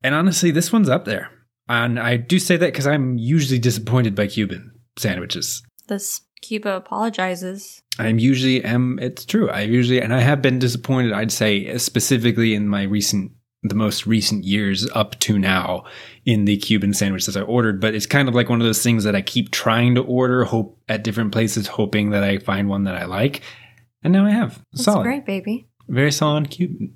and 0.00 0.14
honestly, 0.14 0.52
this 0.52 0.72
one's 0.72 0.88
up 0.88 1.04
there. 1.04 1.32
And 1.68 1.98
I 1.98 2.18
do 2.18 2.38
say 2.38 2.56
that 2.56 2.66
because 2.66 2.86
I'm 2.86 3.18
usually 3.18 3.58
disappointed 3.58 4.14
by 4.14 4.28
Cuban 4.28 4.70
sandwiches. 4.96 5.64
this 5.88 6.20
Cuba 6.40 6.76
apologizes. 6.76 7.82
I'm 7.98 8.20
usually 8.20 8.64
am 8.64 9.00
it's 9.00 9.24
true. 9.26 9.50
I 9.50 9.62
usually 9.62 10.00
and 10.00 10.14
I 10.14 10.20
have 10.20 10.40
been 10.40 10.60
disappointed, 10.60 11.12
I'd 11.12 11.32
say 11.32 11.76
specifically 11.78 12.54
in 12.54 12.68
my 12.68 12.84
recent 12.84 13.32
the 13.62 13.74
most 13.74 14.06
recent 14.06 14.44
years 14.44 14.88
up 14.94 15.18
to 15.20 15.38
now 15.38 15.84
in 16.24 16.46
the 16.46 16.56
Cuban 16.56 16.94
sandwiches 16.94 17.36
I 17.36 17.42
ordered, 17.42 17.80
but 17.80 17.94
it's 17.94 18.06
kind 18.06 18.28
of 18.28 18.34
like 18.34 18.48
one 18.48 18.60
of 18.60 18.66
those 18.66 18.82
things 18.82 19.04
that 19.04 19.14
I 19.14 19.20
keep 19.22 19.50
trying 19.50 19.94
to 19.96 20.02
order 20.02 20.44
hope 20.44 20.80
at 20.88 21.04
different 21.04 21.32
places 21.32 21.66
hoping 21.66 22.10
that 22.10 22.24
I 22.24 22.38
find 22.38 22.68
one 22.68 22.84
that 22.84 22.94
I 22.96 23.04
like. 23.04 23.42
And 24.02 24.12
now 24.14 24.24
I 24.24 24.30
have. 24.30 24.62
That's 24.72 24.84
solid. 24.84 25.02
great, 25.04 25.26
baby. 25.26 25.68
Very 25.88 26.10
solid 26.12 26.48
Cuban. 26.50 26.94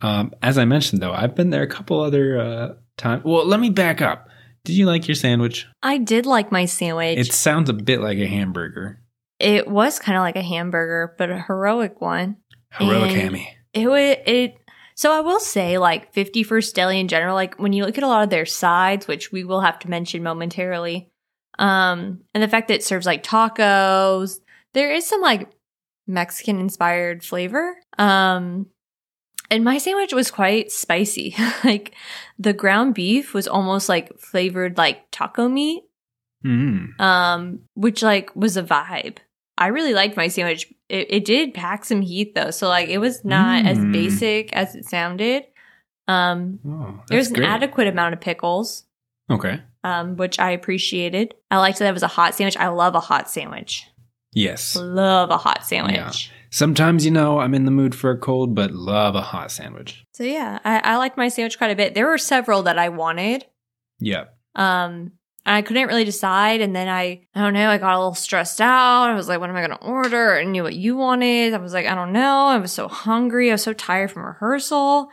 Um, 0.00 0.32
as 0.42 0.58
I 0.58 0.64
mentioned 0.64 1.00
though, 1.02 1.12
I've 1.12 1.34
been 1.36 1.50
there 1.50 1.62
a 1.62 1.66
couple 1.68 2.00
other 2.00 2.40
uh 2.40 2.68
times. 2.96 3.22
Well, 3.24 3.46
let 3.46 3.60
me 3.60 3.70
back 3.70 4.00
up. 4.02 4.28
Did 4.64 4.76
you 4.76 4.86
like 4.86 5.06
your 5.06 5.14
sandwich? 5.14 5.66
I 5.82 5.98
did 5.98 6.26
like 6.26 6.50
my 6.50 6.64
sandwich. 6.64 7.18
It 7.18 7.32
sounds 7.32 7.70
a 7.70 7.72
bit 7.72 8.00
like 8.00 8.18
a 8.18 8.26
hamburger. 8.26 9.00
it 9.38 9.68
was 9.68 9.98
kind 9.98 10.16
of 10.18 10.22
like 10.22 10.36
a 10.36 10.42
hamburger, 10.42 11.14
but 11.16 11.30
a 11.30 11.40
heroic 11.40 12.00
one. 12.00 12.36
Heroic 12.72 13.12
And- 13.12 13.20
hammy. 13.20 13.56
It 13.72 13.86
was 13.86 14.16
it. 14.26 14.56
So 15.00 15.12
I 15.12 15.20
will 15.20 15.40
say, 15.40 15.78
like 15.78 16.12
51st 16.12 16.74
Deli 16.74 17.00
in 17.00 17.08
general, 17.08 17.34
like 17.34 17.54
when 17.58 17.72
you 17.72 17.86
look 17.86 17.96
at 17.96 18.04
a 18.04 18.06
lot 18.06 18.22
of 18.22 18.28
their 18.28 18.44
sides, 18.44 19.08
which 19.08 19.32
we 19.32 19.44
will 19.44 19.62
have 19.62 19.78
to 19.78 19.88
mention 19.88 20.22
momentarily, 20.22 21.08
um, 21.58 22.20
and 22.34 22.42
the 22.42 22.48
fact 22.48 22.68
that 22.68 22.74
it 22.74 22.84
serves 22.84 23.06
like 23.06 23.22
tacos, 23.22 24.40
there 24.74 24.92
is 24.92 25.06
some 25.06 25.22
like 25.22 25.48
Mexican 26.06 26.60
inspired 26.60 27.24
flavor. 27.24 27.76
Um, 27.96 28.66
and 29.50 29.64
my 29.64 29.78
sandwich 29.78 30.12
was 30.12 30.30
quite 30.30 30.70
spicy. 30.70 31.34
like 31.64 31.94
the 32.38 32.52
ground 32.52 32.92
beef 32.94 33.32
was 33.32 33.48
almost 33.48 33.88
like 33.88 34.18
flavored 34.18 34.76
like 34.76 35.10
taco 35.10 35.48
meat 35.48 35.82
Mm. 36.44 36.98
um, 37.00 37.60
which 37.72 38.02
like 38.02 38.36
was 38.36 38.58
a 38.58 38.62
vibe. 38.62 39.16
I 39.60 39.68
really 39.68 39.94
liked 39.94 40.16
my 40.16 40.26
sandwich. 40.28 40.72
It, 40.88 41.06
it 41.10 41.24
did 41.24 41.54
pack 41.54 41.84
some 41.84 42.00
heat 42.00 42.34
though, 42.34 42.50
so 42.50 42.66
like 42.68 42.88
it 42.88 42.98
was 42.98 43.24
not 43.24 43.66
as 43.66 43.78
Mm. 43.78 43.92
basic 43.92 44.52
as 44.54 44.74
it 44.74 44.86
sounded. 44.86 45.44
Um, 46.08 46.58
Oh, 46.66 47.00
there 47.08 47.18
was 47.18 47.28
an 47.28 47.34
great. 47.34 47.48
adequate 47.48 47.86
amount 47.86 48.14
of 48.14 48.20
pickles, 48.20 48.84
Okay. 49.30 49.60
um, 49.84 50.16
which 50.16 50.40
I 50.40 50.50
appreciated. 50.50 51.34
I 51.50 51.58
liked 51.58 51.78
that 51.78 51.88
it 51.88 51.92
was 51.92 52.02
a 52.02 52.08
hot 52.08 52.34
sandwich. 52.34 52.56
I 52.56 52.68
love 52.68 52.94
a 52.96 53.00
hot 53.00 53.30
sandwich. 53.30 53.86
Yes. 54.32 54.74
Love 54.76 55.30
a 55.30 55.36
hot 55.36 55.64
sandwich. 55.64 56.30
Sometimes, 56.50 57.04
you 57.04 57.10
know, 57.12 57.38
I'm 57.38 57.54
in 57.54 57.64
the 57.64 57.70
mood 57.70 57.94
for 57.94 58.10
a 58.10 58.18
cold, 58.18 58.54
but 58.56 58.72
love 58.72 59.14
a 59.14 59.20
hot 59.20 59.52
sandwich. 59.52 60.04
So 60.14 60.24
yeah, 60.24 60.58
I, 60.64 60.78
I 60.80 60.96
liked 60.96 61.16
my 61.16 61.28
sandwich 61.28 61.58
quite 61.58 61.70
a 61.70 61.76
bit. 61.76 61.94
There 61.94 62.06
were 62.08 62.18
several 62.18 62.62
that 62.64 62.78
I 62.78 62.88
wanted. 62.88 63.44
Yep. 64.00 64.36
Um, 64.56 65.12
I 65.46 65.62
couldn't 65.62 65.88
really 65.88 66.04
decide, 66.04 66.60
and 66.60 66.76
then 66.76 66.88
I, 66.88 67.26
I 67.34 67.40
don't 67.40 67.54
know, 67.54 67.70
I 67.70 67.78
got 67.78 67.94
a 67.94 67.98
little 67.98 68.14
stressed 68.14 68.60
out. 68.60 69.08
I 69.08 69.14
was 69.14 69.28
like, 69.28 69.40
"What 69.40 69.48
am 69.48 69.56
I 69.56 69.66
going 69.66 69.78
to 69.78 69.84
order?" 69.84 70.38
I 70.38 70.44
knew 70.44 70.62
what 70.62 70.76
you 70.76 70.96
wanted. 70.96 71.54
I 71.54 71.58
was 71.58 71.72
like, 71.72 71.86
"I 71.86 71.94
don't 71.94 72.12
know." 72.12 72.46
I 72.46 72.58
was 72.58 72.72
so 72.72 72.88
hungry. 72.88 73.50
I 73.50 73.54
was 73.54 73.62
so 73.62 73.72
tired 73.72 74.10
from 74.10 74.24
rehearsal, 74.24 75.10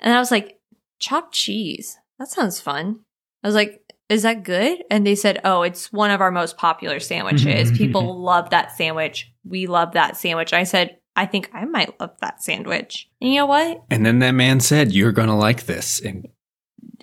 and 0.00 0.14
I 0.14 0.18
was 0.18 0.30
like, 0.30 0.58
"Chopped 0.98 1.34
cheese. 1.34 1.98
That 2.18 2.28
sounds 2.28 2.60
fun." 2.60 3.00
I 3.44 3.48
was 3.48 3.54
like, 3.54 3.82
"Is 4.08 4.22
that 4.22 4.42
good?" 4.42 4.82
And 4.90 5.06
they 5.06 5.14
said, 5.14 5.40
"Oh, 5.44 5.62
it's 5.62 5.92
one 5.92 6.10
of 6.10 6.20
our 6.20 6.30
most 6.30 6.56
popular 6.56 6.98
sandwiches. 6.98 7.70
People 7.70 8.18
love 8.22 8.50
that 8.50 8.76
sandwich. 8.76 9.30
We 9.44 9.66
love 9.66 9.92
that 9.92 10.16
sandwich." 10.16 10.54
I 10.54 10.64
said, 10.64 10.96
"I 11.14 11.26
think 11.26 11.50
I 11.52 11.66
might 11.66 12.00
love 12.00 12.16
that 12.20 12.42
sandwich." 12.42 13.08
And 13.20 13.30
you 13.30 13.36
know 13.40 13.46
what? 13.46 13.84
And 13.90 14.06
then 14.06 14.20
that 14.20 14.32
man 14.32 14.60
said, 14.60 14.92
You're 14.92 15.12
going 15.12 15.28
to 15.28 15.34
like 15.34 15.66
this. 15.66 16.00
And 16.00 16.26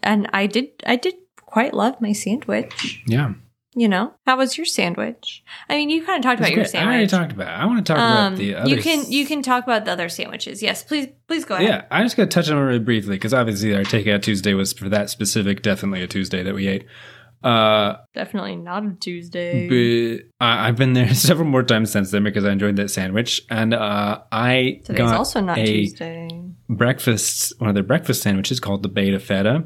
And 0.01 0.27
I 0.34 0.48
did. 0.48 0.69
I 0.86 0.95
did 0.95 1.15
quite 1.55 1.74
love 1.74 1.95
my 2.01 2.12
sandwich. 2.13 3.01
yeah. 3.07 3.33
You 3.77 3.89
know, 3.89 4.13
how 4.25 4.38
was 4.38 4.57
your 4.57 4.63
sandwich? 4.65 5.43
I 5.69 5.75
mean, 5.75 5.89
you 5.89 6.05
kind 6.05 6.17
of 6.19 6.24
talked 6.24 6.39
about 6.39 6.50
It's 6.51 6.55
your 6.55 6.65
great. 6.65 6.75
I 6.75 6.85
already 6.85 7.07
sandwich. 7.09 7.12
talked 7.12 7.31
about 7.33 7.47
it. 7.53 7.62
I 7.62 7.65
want 7.65 7.85
to 7.85 7.93
talk 7.93 8.00
Um, 8.01 8.27
about 8.27 8.38
the 8.38 8.55
other. 8.55 8.69
you 8.69 8.77
can 8.81 9.00
you 9.12 9.25
can 9.25 9.41
talk 9.41 9.65
about 9.65 9.83
the 9.85 9.91
other 9.91 10.07
sandwiches. 10.07 10.63
Yes, 10.63 10.83
please 10.89 11.07
please 11.27 11.43
go 11.43 11.55
ahead. 11.55 11.67
Yeah, 11.67 11.81
I 11.91 12.01
just 12.03 12.15
got 12.15 12.24
to 12.24 12.29
touch 12.35 12.50
on 12.50 12.57
it 12.57 12.62
really 12.62 12.79
briefly 12.91 13.15
because 13.17 13.33
obviously 13.33 13.75
our 13.75 13.83
Takeout 13.83 14.21
Tuesday 14.21 14.53
was 14.53 14.71
for 14.71 14.88
that 14.89 15.09
specific, 15.09 15.62
definitely 15.62 16.01
a 16.03 16.07
Tuesday 16.07 16.41
that 16.43 16.55
we 16.55 16.67
ate. 16.67 16.85
Uh, 17.43 17.97
Definitely 18.15 18.55
not 18.55 18.85
a 18.85 18.93
Tuesday. 19.00 19.67
but 19.67 20.45
I, 20.45 20.67
I've 20.69 20.77
been 20.77 20.93
there 20.93 21.13
several 21.29 21.47
more 21.47 21.62
times 21.63 21.91
since 21.91 22.09
then 22.12 22.24
because 22.24 22.45
I 22.45 22.51
enjoyed 22.53 22.77
that 22.77 22.89
sandwich, 22.89 23.41
and 23.50 23.74
uh, 23.74 24.21
I 24.31 24.79
Today's 24.85 24.97
got 25.00 25.15
also 25.17 25.41
not 25.41 25.57
a 25.59 25.65
Tuesday. 25.65 26.29
breakfast, 26.69 27.53
one 27.59 27.69
of 27.69 27.74
their 27.75 27.83
breakfast 27.83 28.21
sandwiches 28.24 28.59
called 28.62 28.83
the 28.83 28.89
Beta 28.89 29.19
Feta. 29.19 29.65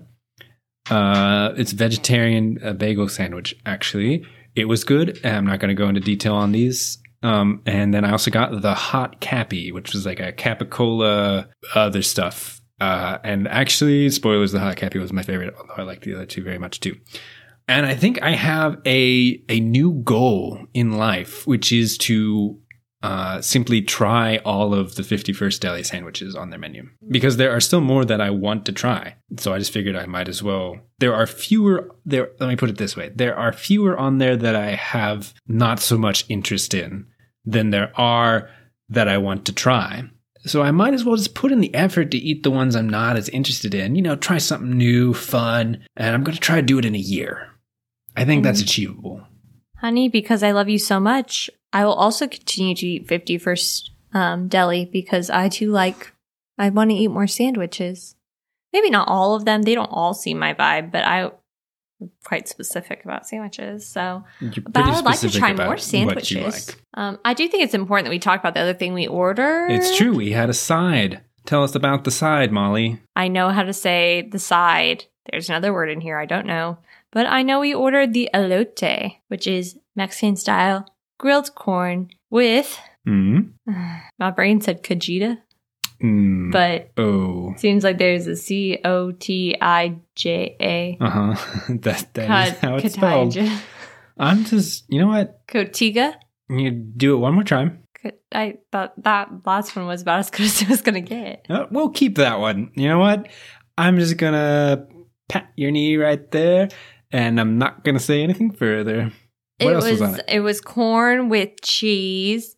Uh, 0.89 1.53
it's 1.58 1.72
vegetarian 1.72 2.60
uh, 2.63 2.74
bagel 2.74 3.08
sandwich. 3.08 3.55
Actually, 3.65 4.25
it 4.55 4.65
was 4.65 4.84
good. 4.84 5.24
I'm 5.25 5.46
not 5.46 5.60
going 5.60 5.69
to 5.69 5.75
go 5.75 5.88
into 5.88 6.01
detail 6.01 6.36
on 6.36 6.51
these. 6.51 6.98
Um, 7.22 7.62
and 7.65 7.93
then 7.93 8.05
I 8.05 8.12
also 8.12 8.31
got 8.31 8.62
the 8.62 8.74
hot 8.74 9.19
cappy, 9.19 9.72
which 9.72 9.93
was 9.93 10.05
like 10.05 10.19
a 10.19 10.31
capicola, 10.31 11.48
other 11.75 12.01
stuff. 12.01 12.62
Uh, 12.79 13.17
and 13.24 13.48
actually, 13.48 14.10
spoilers, 14.10 14.53
the 14.53 14.60
hot 14.60 14.77
cappy 14.77 15.00
was 15.00 15.12
my 15.12 15.24
favorite, 15.24 15.53
although 15.58 15.74
I 15.75 15.81
like 15.84 16.01
the 16.01 16.15
other 16.15 16.25
two 16.25 16.43
very 16.43 16.58
much 16.58 16.79
too. 16.79 16.96
And 17.67 17.86
I 17.86 17.93
think 17.93 18.22
I 18.22 18.31
have 18.31 18.77
a 18.86 19.43
a 19.50 19.60
new 19.60 20.01
goal 20.03 20.65
in 20.74 20.93
life, 20.93 21.46
which 21.46 21.72
is 21.72 21.98
to 22.00 22.60
uh, 23.01 23.39
simply 23.41 23.82
try 23.82 24.38
all 24.39 24.74
of 24.74 24.96
the 24.96 25.03
51st 25.03 25.60
Deli 25.62 25.84
sandwiches 25.84 26.36
on 26.36 26.50
their 26.50 26.60
menu 26.60 26.89
because 27.10 27.38
there 27.38 27.51
are 27.56 27.62
still 27.62 27.79
more 27.82 28.03
that 28.03 28.20
I 28.20 28.29
want 28.29 28.65
to 28.65 28.74
try. 28.74 29.15
So 29.38 29.53
I 29.53 29.60
just 29.60 29.72
figured 29.72 29.96
I 29.96 30.06
might 30.06 30.27
as 30.27 30.44
well. 30.44 30.75
There 31.00 31.13
are 31.13 31.25
fewer 31.27 31.96
there. 32.06 32.29
Let 32.39 32.50
me 32.50 32.56
put 32.58 32.70
it 32.70 32.77
this 32.77 32.98
way: 32.98 33.12
there 33.15 33.38
are 33.38 33.53
fewer 33.53 33.98
on 33.98 34.18
there 34.18 34.36
that 34.36 34.56
I 34.56 34.72
have 34.75 35.34
not 35.48 35.79
so 35.79 35.98
much 35.98 36.25
interest 36.27 36.74
in 36.74 37.08
than 37.46 37.70
there 37.70 37.91
are 37.98 38.50
that 38.89 39.08
I 39.08 39.18
want 39.18 39.46
to 39.46 39.53
try. 39.53 40.03
So 40.46 40.62
I 40.62 40.72
might 40.72 40.94
as 40.94 41.03
well 41.06 41.15
just 41.15 41.36
put 41.36 41.51
in 41.51 41.60
the 41.60 41.74
effort 41.75 42.12
to 42.12 42.18
eat 42.18 42.44
the 42.44 42.51
ones 42.51 42.75
I'm 42.75 42.89
not 42.89 43.18
as 43.18 43.29
interested 43.29 43.74
in. 43.75 43.96
You 43.96 44.01
know, 44.01 44.15
try 44.15 44.38
something 44.39 44.77
new, 44.77 45.13
fun, 45.13 45.86
and 45.98 46.13
I'm 46.15 46.24
going 46.24 46.36
to 46.36 46.41
try 46.41 46.56
to 46.58 46.62
do 46.62 46.79
it 46.79 46.86
in 46.86 46.96
a 46.96 47.00
year. 47.00 47.48
I 48.15 48.25
think 48.25 48.44
that's 48.44 48.62
Mhm. 48.62 48.63
achievable. 48.65 49.27
Honey, 49.81 50.09
because 50.09 50.43
I 50.43 50.51
love 50.51 50.69
you 50.69 50.77
so 50.77 51.00
much, 51.00 51.50
I 51.71 51.86
will 51.86 51.93
also 51.93 52.27
continue 52.27 52.75
to 52.75 52.88
eat 52.88 53.07
51st 53.07 53.89
um, 54.13 54.48
Deli 54.48 54.86
because 54.86 55.29
I 55.29 55.50
too 55.50 55.71
like, 55.71 56.13
I 56.57 56.69
want 56.69 56.89
to 56.89 56.95
eat 56.95 57.09
more 57.09 57.27
sandwiches. 57.27 58.15
Maybe 58.74 58.89
not 58.89 59.07
all 59.07 59.36
of 59.36 59.45
them. 59.45 59.62
They 59.62 59.75
don't 59.75 59.89
all 59.91 60.13
seem 60.13 60.38
my 60.38 60.53
vibe, 60.53 60.91
but 60.91 61.05
I'm 61.05 61.31
quite 62.24 62.48
specific 62.48 63.03
about 63.03 63.27
sandwiches. 63.27 63.86
So, 63.86 64.24
You're 64.39 64.51
but 64.67 64.83
I 64.83 64.95
would 64.95 65.05
like 65.05 65.19
to 65.19 65.29
try 65.29 65.53
more 65.53 65.77
sandwiches. 65.77 66.67
like. 66.67 66.83
Um, 66.93 67.19
I 67.24 67.33
do 67.33 67.48
think 67.48 67.63
it's 67.63 67.74
important 67.74 68.05
that 68.05 68.12
we 68.12 68.19
talk 68.19 68.39
about 68.39 68.53
the 68.53 68.62
other 68.62 68.74
thing 68.74 68.93
we 68.93 69.07
ordered. 69.07 69.71
It's 69.71 69.98
true. 69.98 70.13
We 70.13 70.31
had 70.31 70.50
a 70.50 70.53
side. 70.53 71.21
Tell 71.45 71.63
us 71.63 71.74
about 71.74 72.03
the 72.03 72.12
side, 72.12 72.51
Molly. 72.51 73.00
I 73.15 73.27
know 73.27 73.50
how 73.50 73.63
to 73.63 73.74
say 73.74 74.27
the 74.29 74.39
side. 74.39 75.05
There's 75.31 75.50
another 75.50 75.74
word 75.74 75.89
in 75.89 76.01
here 76.01 76.17
I 76.17 76.25
don't 76.25 76.45
know. 76.45 76.77
But 77.12 77.25
I 77.28 77.42
know 77.44 77.60
we 77.60 77.74
ordered 77.74 78.13
the 78.13 78.30
elote, 78.34 79.16
which 79.28 79.48
is 79.48 79.78
Mexican 79.96 80.36
style 80.36 80.86
grilled 81.18 81.54
corn 81.56 82.10
with 82.30 82.80
Mm. 83.08 83.54
my 84.20 84.30
brain 84.32 84.62
said 84.62 84.84
cajita, 84.84 85.38
Mm. 86.04 86.51
but 86.51 86.92
oh. 86.98 87.54
seems 87.58 87.84
like 87.84 87.98
there's 87.98 88.28
a 88.28 88.36
C 88.36 88.80
O 88.86 89.12
T 89.12 89.56
I 89.60 89.98
J 90.16 90.56
A. 90.62 90.98
Uh 91.01 91.10
huh. 91.10 91.36
that 91.70 92.13
that 92.13 92.48
is 92.48 92.60
how 92.60 92.75
it's 92.75 92.94
spelled. 92.94 93.38
I'm 94.18 94.46
just. 94.46 94.86
You 94.89 95.00
know 95.01 95.08
what? 95.08 95.46
Cotiga. 95.48 96.16
You 96.50 96.72
do 96.72 97.16
it 97.16 97.20
one 97.20 97.34
more 97.34 97.44
time. 97.44 97.84
I 98.32 98.58
thought 98.72 98.94
that 99.04 99.30
last 99.46 99.75
one 99.75 99.88
was 99.88 100.01
about 100.01 100.20
as 100.20 100.30
good 100.30 100.46
as 100.46 100.62
it 100.62 100.70
was 100.70 100.82
gonna 100.82 101.01
get. 101.01 101.46
Uh, 101.50 101.66
we'll 101.72 101.89
keep 101.89 102.16
that 102.16 102.39
one. 102.39 102.72
You 102.75 102.88
know 102.88 103.00
what? 103.00 103.28
I'm 103.78 103.98
just 103.98 104.18
gonna 104.18 104.88
pat 105.28 105.51
your 105.56 105.72
knee 105.72 105.98
right 105.98 106.30
there, 106.32 106.70
and 107.12 107.39
I'm 107.39 107.58
not 107.58 107.84
gonna 107.84 108.00
say 108.00 108.24
anything 108.24 108.51
further. 108.51 109.12
What 109.60 109.72
it 109.72 109.75
else 109.75 109.84
was, 109.84 110.00
was 110.00 110.13
on 110.13 110.22
it? 110.28 110.39
was 110.39 110.62
corn 110.62 111.28
with 111.30 111.62
cheese 111.62 112.56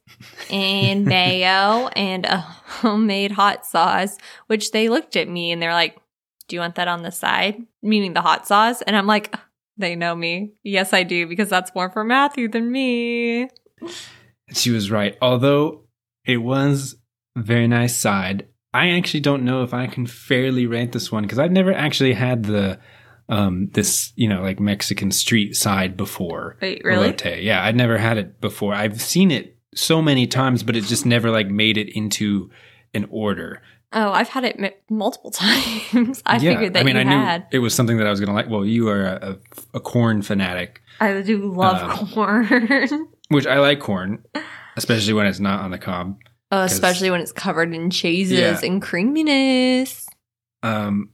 and 0.52 1.06
mayo 1.06 1.88
and 1.96 2.26
a 2.26 2.38
homemade 2.38 3.32
hot 3.32 3.66
sauce, 3.66 4.18
which 4.48 4.72
they 4.72 4.88
looked 4.88 5.16
at 5.16 5.28
me 5.28 5.52
and 5.52 5.62
they're 5.62 5.74
like, 5.74 5.98
"Do 6.48 6.56
you 6.56 6.60
want 6.60 6.76
that 6.76 6.88
on 6.88 7.02
the 7.02 7.12
side?" 7.12 7.66
Meaning 7.82 8.14
the 8.14 8.22
hot 8.22 8.48
sauce, 8.48 8.82
and 8.84 8.96
I'm 8.96 9.08
like, 9.08 9.36
"They 9.78 9.96
know 9.96 10.16
me. 10.16 10.54
Yes, 10.64 10.94
I 10.94 11.04
do 11.04 11.28
because 11.28 11.50
that's 11.50 11.74
more 11.74 11.90
for 11.90 12.04
Matthew 12.04 12.48
than 12.48 12.72
me." 12.72 13.50
She 14.54 14.70
was 14.70 14.92
right. 14.92 15.18
Although 15.22 15.88
it 16.26 16.38
was 16.38 16.96
a 17.36 17.42
very 17.42 17.68
nice 17.68 17.96
side, 17.96 18.48
I 18.74 18.92
actually 18.92 19.22
don't 19.22 19.44
know 19.44 19.64
if 19.64 19.74
I 19.74 19.88
can 19.88 20.06
fairly 20.06 20.66
rate 20.66 20.92
this 20.92 21.12
one 21.12 21.24
because 21.24 21.40
I've 21.40 21.52
never 21.52 21.74
actually 21.74 22.14
had 22.14 22.44
the 22.44 22.80
um 23.32 23.70
this 23.72 24.14
you 24.16 24.28
know 24.30 24.42
like 24.44 24.60
Mexican 24.60 25.10
street 25.10 25.56
side 25.56 25.98
before. 25.98 26.58
Wait, 26.62 26.84
really? 26.84 27.12
Elote. 27.14 27.42
Yeah, 27.44 27.64
I'd 27.66 27.76
never 27.76 27.98
had 27.98 28.18
it 28.18 28.40
before. 28.40 28.74
I've 28.76 29.02
seen 29.02 29.32
it 29.32 29.58
so 29.74 30.02
many 30.02 30.28
times, 30.28 30.62
but 30.64 30.76
it 30.76 30.84
just 30.84 31.06
never 31.06 31.32
like 31.32 31.48
made 31.48 31.78
it 31.78 31.90
into 31.96 32.52
an 32.94 33.08
order. 33.10 33.62
Oh, 33.94 34.12
I've 34.12 34.30
had 34.30 34.44
it 34.46 34.56
m- 34.58 34.72
multiple 34.90 35.32
times. 35.32 36.22
I 36.26 36.36
Yeah, 36.38 36.52
figured 36.54 36.74
that 36.74 36.80
I 36.82 36.84
mean, 36.84 36.96
you 36.96 37.02
I 37.02 37.04
knew 37.04 37.12
had. 37.26 37.48
it 37.52 37.60
was 37.60 37.74
something 37.74 37.98
that 37.98 38.08
I 38.08 38.10
was 38.10 38.20
gonna 38.20 38.34
like. 38.34 38.50
Well, 38.50 38.66
you 38.66 38.88
are 38.90 39.06
a, 39.06 39.32
a, 39.74 39.78
a 39.78 39.80
corn 39.80 40.22
fanatic, 40.22 40.82
I 41.00 41.22
do 41.22 41.52
love 41.54 42.00
Um, 42.00 42.08
corn. 42.10 43.08
which 43.30 43.48
I 43.48 43.60
like 43.60 43.80
corn, 43.80 44.24
especially 44.78 45.14
when 45.14 45.26
it's 45.26 45.40
not 45.40 45.62
on 45.62 45.72
the 45.72 45.78
cob. 45.78 46.18
Oh, 46.52 46.64
especially 46.64 47.10
when 47.10 47.22
it's 47.22 47.32
covered 47.32 47.74
in 47.74 47.90
cheeses 47.90 48.38
Yeah. 48.40 48.60
and 48.62 48.82
creaminess. 48.82 50.06
Um, 50.64 51.10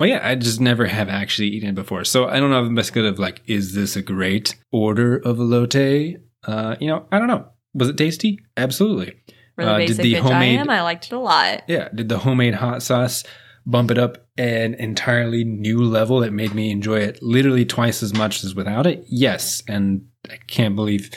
but 0.00 0.08
yeah, 0.08 0.20
I 0.26 0.34
just 0.34 0.60
never 0.60 0.86
have 0.86 1.08
actually 1.08 1.48
eaten 1.48 1.68
it 1.68 1.74
before, 1.74 2.04
so 2.04 2.26
I 2.26 2.40
don't 2.40 2.50
know 2.50 2.60
if 2.62 2.66
I'm 2.66 2.74
best 2.74 2.92
good 2.92 3.04
of 3.04 3.18
like, 3.18 3.42
is 3.46 3.74
this 3.74 3.94
a 3.96 4.02
great 4.02 4.56
order 4.72 5.16
of 5.18 5.36
elote? 5.36 6.16
Uh, 6.42 6.74
you 6.80 6.88
know, 6.88 7.06
I 7.12 7.18
don't 7.18 7.28
know. 7.28 7.46
Was 7.74 7.90
it 7.90 7.98
tasty? 7.98 8.38
Absolutely. 8.56 9.14
The 9.58 9.70
Uh, 9.70 9.78
did 9.78 9.98
the 9.98 10.14
homemade- 10.14 10.58
I 10.58 10.62
am, 10.62 10.70
I 10.70 10.80
liked 10.82 11.04
it 11.06 11.12
a 11.12 11.18
lot. 11.18 11.64
Yeah. 11.68 11.88
Did 11.94 12.08
the 12.08 12.18
homemade 12.18 12.54
hot 12.54 12.82
sauce 12.82 13.24
bump 13.66 13.90
it 13.90 13.98
up 13.98 14.26
an 14.38 14.72
entirely 14.74 15.44
new 15.44 15.82
level 15.82 16.20
that 16.20 16.32
made 16.32 16.54
me 16.54 16.70
enjoy 16.70 17.00
it 17.00 17.22
literally 17.22 17.66
twice 17.66 18.02
as 18.02 18.14
much 18.14 18.42
as 18.42 18.54
without 18.54 18.86
it? 18.86 19.04
Yes. 19.06 19.62
And 19.68 20.06
I 20.30 20.38
can't 20.46 20.74
believe 20.74 21.10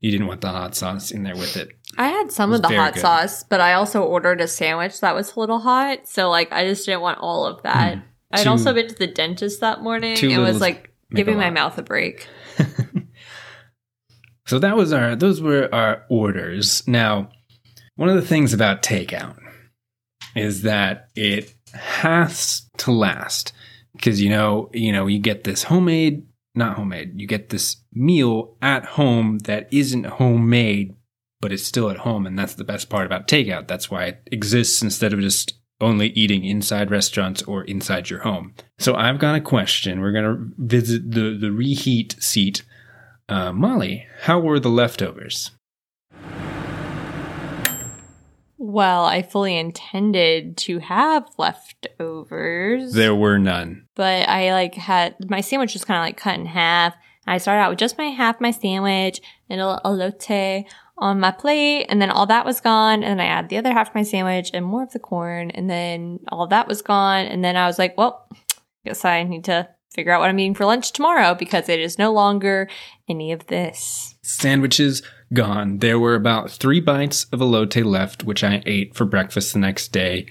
you 0.00 0.10
didn't 0.10 0.26
want 0.26 0.40
the 0.40 0.48
hot 0.50 0.74
sauce 0.74 1.12
in 1.12 1.22
there 1.22 1.36
with 1.36 1.56
it. 1.56 1.68
I 1.96 2.08
had 2.08 2.32
some 2.32 2.52
of 2.52 2.62
the 2.62 2.68
hot 2.68 2.94
good. 2.94 3.00
sauce, 3.00 3.44
but 3.44 3.60
I 3.60 3.74
also 3.74 4.02
ordered 4.02 4.40
a 4.40 4.48
sandwich 4.48 5.00
that 5.00 5.14
was 5.14 5.36
a 5.36 5.40
little 5.40 5.60
hot. 5.60 6.08
So, 6.08 6.28
like, 6.28 6.52
I 6.52 6.66
just 6.66 6.84
didn't 6.84 7.00
want 7.02 7.20
all 7.20 7.46
of 7.46 7.62
that. 7.62 7.94
Hmm. 7.94 8.00
I'd 8.40 8.46
also 8.46 8.72
been 8.72 8.88
to 8.88 8.94
the 8.94 9.06
dentist 9.06 9.60
that 9.60 9.82
morning 9.82 10.16
and 10.22 10.42
was 10.42 10.60
like 10.60 10.92
giving 11.12 11.36
my 11.36 11.50
mouth 11.50 11.78
a 11.78 11.82
break. 11.82 12.26
So 14.46 14.58
that 14.58 14.76
was 14.76 14.92
our 14.92 15.16
those 15.16 15.40
were 15.40 15.74
our 15.74 16.04
orders. 16.08 16.86
Now, 16.86 17.30
one 17.96 18.08
of 18.08 18.16
the 18.16 18.26
things 18.26 18.52
about 18.52 18.82
takeout 18.82 19.38
is 20.36 20.62
that 20.62 21.08
it 21.16 21.54
has 21.72 22.68
to 22.78 22.92
last 22.92 23.52
because 23.94 24.20
you 24.20 24.28
know, 24.28 24.70
you 24.72 24.92
know, 24.92 25.06
you 25.06 25.18
get 25.18 25.44
this 25.44 25.64
homemade, 25.64 26.26
not 26.54 26.76
homemade. 26.76 27.18
You 27.18 27.26
get 27.26 27.48
this 27.48 27.76
meal 27.92 28.56
at 28.60 28.84
home 28.84 29.38
that 29.40 29.72
isn't 29.72 30.04
homemade, 30.04 30.94
but 31.40 31.52
it's 31.52 31.64
still 31.64 31.88
at 31.88 31.98
home 31.98 32.26
and 32.26 32.38
that's 32.38 32.54
the 32.54 32.64
best 32.64 32.90
part 32.90 33.06
about 33.06 33.28
takeout. 33.28 33.66
That's 33.66 33.90
why 33.90 34.04
it 34.04 34.28
exists 34.30 34.82
instead 34.82 35.14
of 35.14 35.20
just 35.20 35.54
only 35.84 36.08
eating 36.08 36.44
inside 36.44 36.90
restaurants 36.90 37.42
or 37.42 37.62
inside 37.64 38.10
your 38.10 38.20
home. 38.20 38.54
So 38.78 38.94
I've 38.94 39.18
got 39.18 39.36
a 39.36 39.40
question. 39.40 40.00
We're 40.00 40.12
going 40.12 40.24
to 40.24 40.52
visit 40.58 41.10
the 41.10 41.36
the 41.38 41.52
reheat 41.52 42.16
seat 42.18 42.62
uh, 43.28 43.52
Molly, 43.52 44.06
how 44.22 44.38
were 44.38 44.60
the 44.60 44.68
leftovers? 44.68 45.50
Well, 48.58 49.04
I 49.04 49.22
fully 49.22 49.56
intended 49.56 50.56
to 50.58 50.78
have 50.80 51.28
leftovers. 51.38 52.92
There 52.92 53.14
were 53.14 53.38
none. 53.38 53.86
but 53.94 54.28
I 54.28 54.52
like 54.52 54.74
had 54.74 55.16
my 55.28 55.40
sandwich 55.40 55.74
was 55.74 55.84
kind 55.84 55.98
of 55.98 56.04
like 56.04 56.16
cut 56.16 56.38
in 56.38 56.46
half. 56.46 56.94
I 57.26 57.38
started 57.38 57.62
out 57.62 57.70
with 57.70 57.78
just 57.78 57.96
my 57.96 58.06
half 58.06 58.40
my 58.40 58.50
sandwich 58.50 59.20
and 59.48 59.60
a 59.60 59.80
elote 59.84 60.64
on 60.96 61.20
my 61.20 61.30
plate, 61.30 61.86
and 61.88 62.00
then 62.00 62.10
all 62.10 62.26
that 62.26 62.44
was 62.44 62.60
gone. 62.60 63.02
And 63.02 63.18
then 63.18 63.20
I 63.20 63.28
added 63.28 63.50
the 63.50 63.58
other 63.58 63.72
half 63.72 63.88
of 63.88 63.94
my 63.94 64.02
sandwich 64.02 64.50
and 64.54 64.64
more 64.64 64.82
of 64.82 64.92
the 64.92 64.98
corn, 64.98 65.50
and 65.50 65.68
then 65.68 66.20
all 66.28 66.46
that 66.48 66.68
was 66.68 66.82
gone. 66.82 67.26
And 67.26 67.44
then 67.44 67.56
I 67.56 67.66
was 67.66 67.78
like, 67.78 67.96
well, 67.98 68.28
guess 68.84 69.04
I 69.04 69.22
need 69.22 69.44
to 69.44 69.68
figure 69.92 70.12
out 70.12 70.20
what 70.20 70.28
I'm 70.28 70.38
eating 70.38 70.54
for 70.54 70.66
lunch 70.66 70.92
tomorrow 70.92 71.34
because 71.34 71.68
it 71.68 71.80
is 71.80 71.98
no 71.98 72.12
longer 72.12 72.68
any 73.08 73.32
of 73.32 73.46
this. 73.46 74.16
Sandwiches 74.22 75.02
gone. 75.32 75.78
There 75.78 75.98
were 75.98 76.14
about 76.14 76.50
three 76.50 76.80
bites 76.80 77.24
of 77.32 77.40
elote 77.40 77.84
left, 77.84 78.24
which 78.24 78.42
I 78.44 78.62
ate 78.66 78.94
for 78.94 79.04
breakfast 79.04 79.52
the 79.52 79.60
next 79.60 79.92
day. 79.92 80.26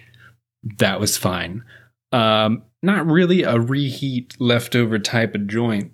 That 0.77 0.99
was 0.99 1.17
fine. 1.17 1.63
Um, 2.11 2.63
not 2.81 3.05
really 3.05 3.43
a 3.43 3.59
reheat 3.59 4.35
leftover 4.39 4.99
type 4.99 5.33
of 5.33 5.47
joint. 5.47 5.91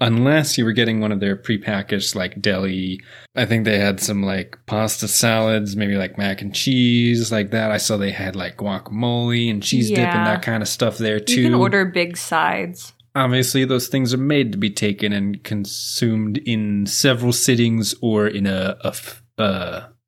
Unless 0.00 0.56
you 0.56 0.64
were 0.64 0.72
getting 0.72 1.00
one 1.00 1.10
of 1.12 1.20
their 1.20 1.36
prepackaged 1.36 2.14
like 2.14 2.40
deli. 2.40 3.00
I 3.34 3.46
think 3.46 3.64
they 3.64 3.78
had 3.78 4.00
some 4.00 4.22
like 4.22 4.56
pasta 4.66 5.08
salads, 5.08 5.74
maybe 5.76 5.96
like 5.96 6.16
mac 6.18 6.40
and 6.40 6.54
cheese, 6.54 7.32
like 7.32 7.50
that. 7.50 7.70
I 7.70 7.78
saw 7.78 7.96
they 7.96 8.12
had 8.12 8.36
like 8.36 8.56
guacamole 8.56 9.50
and 9.50 9.62
cheese 9.62 9.88
dip 9.88 9.98
and 9.98 10.26
that 10.26 10.42
kind 10.42 10.62
of 10.62 10.68
stuff 10.68 10.98
there 10.98 11.18
too. 11.20 11.40
You 11.40 11.46
can 11.50 11.54
order 11.54 11.84
big 11.84 12.16
sides. 12.16 12.92
obviously 13.16 13.64
those 13.64 13.88
things 13.88 14.14
are 14.14 14.18
made 14.18 14.52
to 14.52 14.58
be 14.58 14.70
taken 14.70 15.12
and 15.12 15.42
consumed 15.42 16.38
in 16.38 16.86
several 16.86 17.32
sittings 17.32 17.94
or 18.00 18.28
in 18.28 18.46
a 18.46 18.76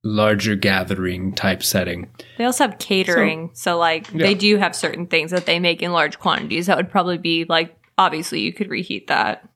larger 0.03 0.55
gathering 0.57 1.33
type 1.35 1.63
setting. 1.63 2.09
They 2.39 2.45
also 2.45 2.67
have 2.69 2.79
catering, 2.79 3.51
so, 3.53 3.77
like 3.79 4.09
Yeah. 4.13 4.27
they 4.27 4.35
do 4.35 4.57
have 4.57 4.75
certain 4.75 5.07
things 5.07 5.31
that 5.31 5.47
they 5.47 5.59
make 5.61 5.83
in 5.83 5.93
large 5.93 6.19
quantities. 6.19 6.67
That 6.67 6.77
would 6.77 6.91
probably 6.91 7.19
be 7.19 7.45
like 7.49 7.77
obviously 7.99 8.41
you 8.41 8.53
could 8.53 8.71
reheat 8.71 9.09
that. 9.09 9.47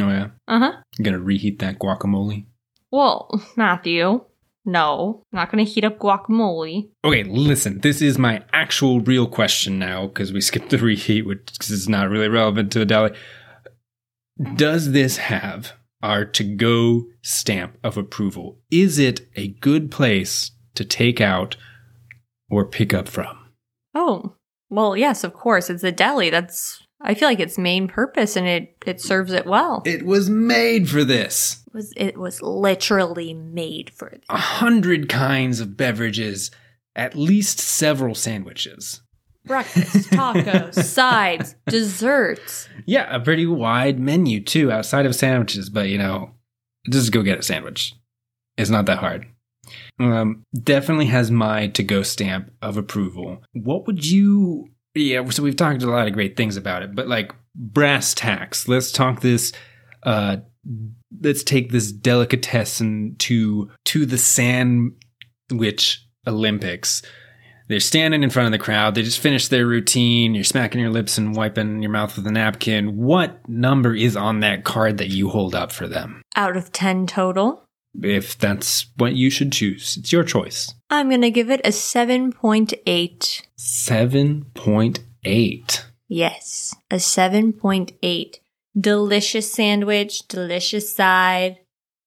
Oh 0.00 0.08
yeah, 0.08 0.28
Uh 0.48 0.58
huh. 0.58 0.72
Gonna 1.02 1.18
reheat 1.20 1.58
that 1.60 1.78
guacamole. 1.78 2.46
Well, 2.90 3.30
Matthew, 3.56 4.24
no, 4.64 5.22
I'm 5.32 5.36
not 5.36 5.50
going 5.52 5.64
to 5.64 5.70
heat 5.70 5.84
up 5.84 5.98
guacamole. 5.98 6.88
Okay, 7.04 7.22
listen. 7.24 7.80
This 7.80 8.00
is 8.00 8.18
my 8.18 8.42
actual 8.52 9.00
real 9.00 9.26
question 9.26 9.78
now 9.78 10.06
because 10.06 10.32
we 10.32 10.40
skipped 10.40 10.70
the 10.70 10.78
reheat, 10.90 11.26
which 11.26 11.58
cause 11.58 11.70
is 11.70 11.88
not 11.88 12.08
really 12.08 12.28
relevant 12.28 12.72
to 12.72 12.80
a 12.80 12.84
deli. 12.86 13.10
Does 14.56 14.92
this 14.92 15.18
have 15.18 15.72
our 16.02 16.24
to-go 16.24 17.04
stamp 17.22 17.76
of 17.84 17.96
approval? 17.96 18.58
Is 18.70 18.98
it 18.98 19.28
a 19.36 19.48
good 19.48 19.90
place 19.90 20.52
to 20.74 20.84
take 20.84 21.20
out 21.20 21.56
or 22.50 22.64
pick 22.64 22.94
up 22.94 23.08
from? 23.08 23.36
Oh, 23.94 24.34
well, 24.70 24.96
yes, 24.96 25.24
of 25.24 25.34
course. 25.34 25.68
It's 25.70 25.84
a 25.84 25.92
deli. 25.92 26.30
That's 26.30 26.83
I 27.06 27.14
feel 27.14 27.28
like 27.28 27.38
its 27.40 27.58
main 27.58 27.86
purpose, 27.86 28.34
and 28.36 28.46
it 28.46 28.76
it 28.86 29.00
serves 29.00 29.32
it 29.32 29.46
well. 29.46 29.82
It 29.84 30.00
It 30.00 30.06
was 30.06 30.28
made 30.30 30.88
for 30.88 31.04
this. 31.04 31.62
was 31.72 31.92
it 31.96 32.16
was 32.18 32.40
literally 32.42 33.34
made 33.34 33.90
for 33.90 34.08
it. 34.08 34.24
a 34.28 34.36
hundred 34.38 35.08
kinds 35.08 35.60
of 35.60 35.76
beverages, 35.76 36.50
at 36.96 37.14
least 37.14 37.60
several 37.60 38.14
sandwiches. 38.14 39.02
breakfast, 39.46 40.08
tacos, 40.10 40.82
sides, 40.82 41.54
desserts. 41.66 42.68
Yeah, 42.86 43.14
a 43.14 43.20
pretty 43.20 43.46
wide 43.46 43.98
menu 44.00 44.40
too, 44.42 44.72
outside 44.72 45.04
of 45.06 45.14
sandwiches. 45.14 45.68
But 45.68 45.88
you 45.90 45.98
know, 45.98 46.30
just 46.90 47.12
go 47.12 47.22
get 47.22 47.38
a 47.38 47.42
sandwich. 47.42 47.94
It's 48.56 48.70
not 48.70 48.86
that 48.86 48.98
hard. 48.98 49.26
Um, 49.98 50.44
definitely 50.62 51.06
has 51.06 51.30
my 51.30 51.68
to-go 51.68 52.02
stamp 52.02 52.50
of 52.62 52.76
approval. 52.76 53.42
What 53.52 53.86
would 53.86 54.04
you? 54.06 54.70
Yeah, 54.94 55.28
so 55.30 55.42
we've 55.42 55.56
talked 55.56 55.82
a 55.82 55.90
lot 55.90 56.06
of 56.06 56.12
great 56.12 56.36
things 56.36 56.56
about 56.56 56.82
it, 56.82 56.94
but 56.94 57.08
like 57.08 57.32
brass 57.54 58.14
tacks. 58.14 58.68
Let's 58.68 58.92
talk 58.92 59.20
this. 59.20 59.52
Uh, 60.02 60.38
let's 61.20 61.42
take 61.42 61.70
this 61.70 61.92
delicatessen 61.92 63.16
to 63.18 63.70
to 63.86 64.06
the 64.06 64.18
sandwich 64.18 66.06
Olympics. 66.26 67.02
They're 67.66 67.80
standing 67.80 68.22
in 68.22 68.28
front 68.30 68.46
of 68.46 68.52
the 68.52 68.62
crowd. 68.62 68.94
They 68.94 69.02
just 69.02 69.20
finished 69.20 69.48
their 69.48 69.66
routine. 69.66 70.34
You're 70.34 70.44
smacking 70.44 70.82
your 70.82 70.90
lips 70.90 71.16
and 71.16 71.34
wiping 71.34 71.82
your 71.82 71.90
mouth 71.90 72.14
with 72.14 72.26
a 72.26 72.30
napkin. 72.30 72.98
What 72.98 73.48
number 73.48 73.94
is 73.94 74.16
on 74.16 74.40
that 74.40 74.64
card 74.64 74.98
that 74.98 75.08
you 75.08 75.30
hold 75.30 75.54
up 75.54 75.72
for 75.72 75.88
them? 75.88 76.20
Out 76.36 76.58
of 76.58 76.72
10 76.72 77.06
total, 77.06 77.64
If 78.02 78.36
that's 78.36 78.86
what 78.96 79.14
you 79.14 79.30
should 79.30 79.50
choose, 79.52 79.96
it's 79.96 80.12
your 80.12 80.24
choice. 80.24 80.74
I'm 80.94 81.08
going 81.08 81.22
to 81.22 81.30
give 81.30 81.50
it 81.50 81.60
a 81.64 81.70
7.8. 81.70 83.42
7.8. 83.58 85.84
Yes, 86.08 86.74
a 86.90 86.96
7.8. 86.96 88.36
Delicious 88.78 89.52
sandwich, 89.52 90.26
delicious 90.28 90.94
side, 90.94 91.58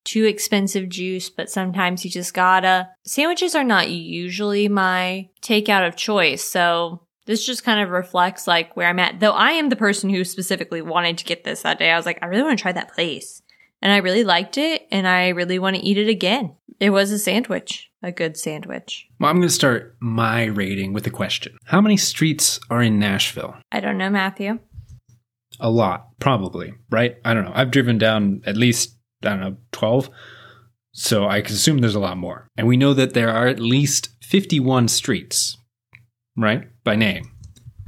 too 0.04 0.26
expensive 0.26 0.90
juice, 0.90 1.30
but 1.30 1.50
sometimes 1.50 2.04
you 2.04 2.12
just 2.12 2.34
gotta. 2.34 2.90
Sandwiches 3.06 3.56
are 3.56 3.64
not 3.64 3.90
usually 3.90 4.68
my 4.68 5.30
takeout 5.42 5.88
of 5.88 5.96
choice, 5.96 6.44
so 6.44 7.04
this 7.26 7.46
just 7.46 7.64
kind 7.64 7.82
of 7.82 7.90
reflects 7.90 8.48
like 8.48 8.76
where 8.76 8.88
I'm 8.88 9.00
at. 9.00 9.20
Though 9.20 9.34
I 9.34 9.52
am 9.52 9.70
the 9.70 9.76
person 9.76 10.10
who 10.10 10.24
specifically 10.24 10.82
wanted 10.82 11.18
to 11.18 11.26
get 11.26 11.44
this 11.44 11.62
that 11.62 11.78
day. 11.78 11.92
I 11.92 11.98
was 11.98 12.06
like, 12.06 12.20
I 12.22 12.28
really 12.28 12.44
want 12.44 12.58
to 12.58 12.62
try 12.62 12.72
that 12.72 12.94
place. 12.94 13.42
And 13.82 13.92
I 13.92 13.98
really 13.98 14.24
liked 14.24 14.58
it 14.58 14.88
and 14.90 15.08
I 15.08 15.30
really 15.30 15.60
want 15.60 15.76
to 15.76 15.84
eat 15.84 15.98
it 15.98 16.10
again. 16.10 16.56
It 16.80 16.90
was 16.90 17.12
a 17.12 17.20
sandwich, 17.20 17.87
a 18.04 18.12
good 18.12 18.38
sandwich. 18.38 19.08
Well, 19.20 19.30
I'm 19.30 19.38
going 19.38 19.48
to 19.48 19.54
start 19.54 19.96
my 20.00 20.46
rating 20.46 20.94
with 20.94 21.08
a 21.08 21.12
question. 21.12 21.58
How 21.66 21.82
many 21.82 21.98
streets 21.98 22.60
are 22.70 22.82
in 22.82 23.00
Nashville? 23.00 23.58
I 23.72 23.80
don't 23.80 23.98
know, 23.98 24.10
Matthew. 24.10 24.60
A 25.60 25.70
lot, 25.70 26.08
probably, 26.20 26.74
right? 26.90 27.18
I 27.26 27.34
don't 27.34 27.46
know. 27.46 27.54
I've 27.54 27.72
driven 27.72 27.98
down 27.98 28.42
at 28.46 28.58
least, 28.58 28.96
I 29.24 29.30
don't 29.30 29.40
know, 29.40 29.58
12. 29.72 30.10
So 30.92 31.28
I 31.28 31.42
can 31.42 31.56
assume 31.56 31.80
there's 31.80 31.96
a 31.96 32.00
lot 32.00 32.18
more. 32.18 32.48
And 32.58 32.68
we 32.68 32.78
know 32.78 32.94
that 32.94 33.14
there 33.14 33.30
are 33.30 33.48
at 33.48 33.60
least 33.60 34.10
51 34.24 34.88
streets, 34.88 35.58
right? 36.36 36.68
By 36.84 36.96
name. 36.96 37.32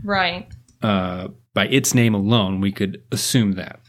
Right. 0.04 0.48
Uh, 0.82 1.30
by 1.54 1.68
its 1.68 1.94
name 1.94 2.14
alone, 2.14 2.62
we 2.62 2.72
could 2.72 3.04
assume 3.12 3.54
that. 3.54 3.80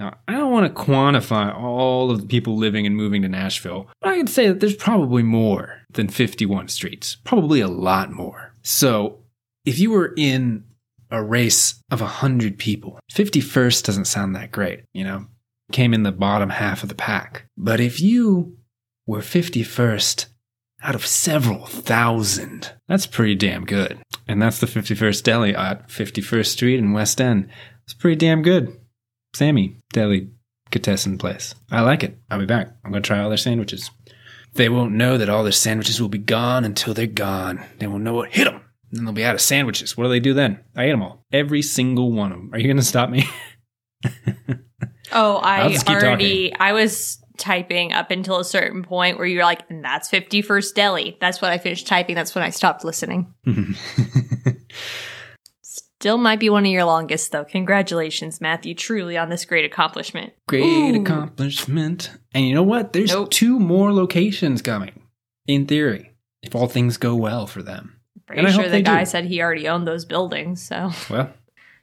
Now, 0.00 0.16
I 0.26 0.32
don't 0.32 0.50
want 0.50 0.74
to 0.74 0.82
quantify 0.82 1.54
all 1.54 2.10
of 2.10 2.22
the 2.22 2.26
people 2.26 2.56
living 2.56 2.86
and 2.86 2.96
moving 2.96 3.20
to 3.20 3.28
Nashville, 3.28 3.86
but 4.00 4.08
I 4.08 4.16
can 4.16 4.28
say 4.28 4.48
that 4.48 4.58
there's 4.58 4.74
probably 4.74 5.22
more 5.22 5.82
than 5.92 6.08
51 6.08 6.68
streets, 6.68 7.18
probably 7.22 7.60
a 7.60 7.68
lot 7.68 8.10
more. 8.10 8.54
So, 8.62 9.18
if 9.66 9.78
you 9.78 9.90
were 9.90 10.14
in 10.16 10.64
a 11.10 11.22
race 11.22 11.82
of 11.90 12.00
100 12.00 12.56
people, 12.58 12.98
51st 13.12 13.84
doesn't 13.84 14.06
sound 14.06 14.34
that 14.34 14.50
great, 14.50 14.84
you 14.94 15.04
know? 15.04 15.26
Came 15.70 15.92
in 15.92 16.02
the 16.02 16.12
bottom 16.12 16.48
half 16.48 16.82
of 16.82 16.88
the 16.88 16.94
pack. 16.94 17.44
But 17.58 17.78
if 17.78 18.00
you 18.00 18.56
were 19.06 19.18
51st 19.18 20.28
out 20.82 20.94
of 20.94 21.04
several 21.04 21.66
thousand, 21.66 22.72
that's 22.88 23.06
pretty 23.06 23.34
damn 23.34 23.66
good. 23.66 23.98
And 24.26 24.40
that's 24.40 24.60
the 24.60 24.66
51st 24.66 25.22
Deli 25.24 25.54
at 25.54 25.88
51st 25.88 26.46
Street 26.46 26.78
in 26.78 26.94
West 26.94 27.20
End. 27.20 27.50
It's 27.84 27.92
pretty 27.92 28.16
damn 28.16 28.40
good. 28.40 28.79
Sammy 29.34 29.76
Deli 29.92 30.30
Delicatessen 30.70 31.18
place. 31.18 31.54
I 31.70 31.80
like 31.80 32.02
it. 32.04 32.18
I'll 32.30 32.38
be 32.38 32.46
back. 32.46 32.68
I'm 32.84 32.92
going 32.92 33.02
to 33.02 33.06
try 33.06 33.20
all 33.20 33.28
their 33.28 33.36
sandwiches. 33.36 33.90
They 34.54 34.68
won't 34.68 34.92
know 34.92 35.18
that 35.18 35.28
all 35.28 35.42
their 35.42 35.52
sandwiches 35.52 36.00
will 36.00 36.08
be 36.08 36.18
gone 36.18 36.64
until 36.64 36.94
they're 36.94 37.06
gone. 37.06 37.64
They 37.78 37.86
won't 37.86 38.02
know 38.04 38.14
what 38.14 38.30
hit 38.30 38.44
them. 38.44 38.62
Then 38.90 39.04
they'll 39.04 39.14
be 39.14 39.24
out 39.24 39.34
of 39.34 39.40
sandwiches. 39.40 39.96
What 39.96 40.04
do 40.04 40.10
they 40.10 40.20
do 40.20 40.34
then? 40.34 40.60
I 40.76 40.84
ate 40.84 40.90
them 40.90 41.02
all. 41.02 41.24
Every 41.32 41.62
single 41.62 42.12
one 42.12 42.32
of 42.32 42.38
them. 42.38 42.50
Are 42.52 42.58
you 42.58 42.66
going 42.66 42.76
to 42.76 42.82
stop 42.82 43.10
me? 43.10 43.28
Oh, 45.12 45.36
I 45.36 45.76
already, 45.88 46.54
I 46.54 46.72
was 46.72 47.18
typing 47.36 47.92
up 47.92 48.10
until 48.10 48.38
a 48.38 48.44
certain 48.44 48.82
point 48.82 49.18
where 49.18 49.26
you're 49.26 49.44
like, 49.44 49.68
and 49.68 49.84
that's 49.84 50.08
51st 50.08 50.74
Deli. 50.74 51.18
That's 51.20 51.42
when 51.42 51.50
I 51.50 51.58
finished 51.58 51.86
typing. 51.86 52.14
That's 52.14 52.34
when 52.34 52.44
I 52.44 52.50
stopped 52.50 52.84
listening. 52.84 53.34
Still 56.00 56.16
might 56.16 56.40
be 56.40 56.48
one 56.48 56.64
of 56.64 56.72
your 56.72 56.84
longest, 56.86 57.30
though. 57.30 57.44
Congratulations, 57.44 58.40
Matthew, 58.40 58.74
truly 58.74 59.18
on 59.18 59.28
this 59.28 59.44
great 59.44 59.66
accomplishment. 59.66 60.32
Great 60.48 60.64
Ooh. 60.96 61.02
accomplishment. 61.02 62.10
And 62.32 62.46
you 62.46 62.54
know 62.54 62.62
what? 62.62 62.94
There's 62.94 63.10
Nope. 63.10 63.30
two 63.30 63.58
more 63.60 63.92
locations 63.92 64.62
coming, 64.62 65.02
in 65.46 65.66
theory, 65.66 66.12
if 66.42 66.54
all 66.54 66.68
things 66.68 66.96
go 66.96 67.14
well 67.14 67.46
for 67.46 67.62
them. 67.62 68.00
Pretty 68.26 68.42
And 68.46 68.54
sure 68.54 68.68
the 68.68 68.80
guy 68.80 69.00
do. 69.00 69.10
said 69.10 69.26
he 69.26 69.42
already 69.42 69.68
owned 69.68 69.86
those 69.86 70.06
buildings, 70.06 70.62
so 70.62 70.90
Well, 71.10 71.30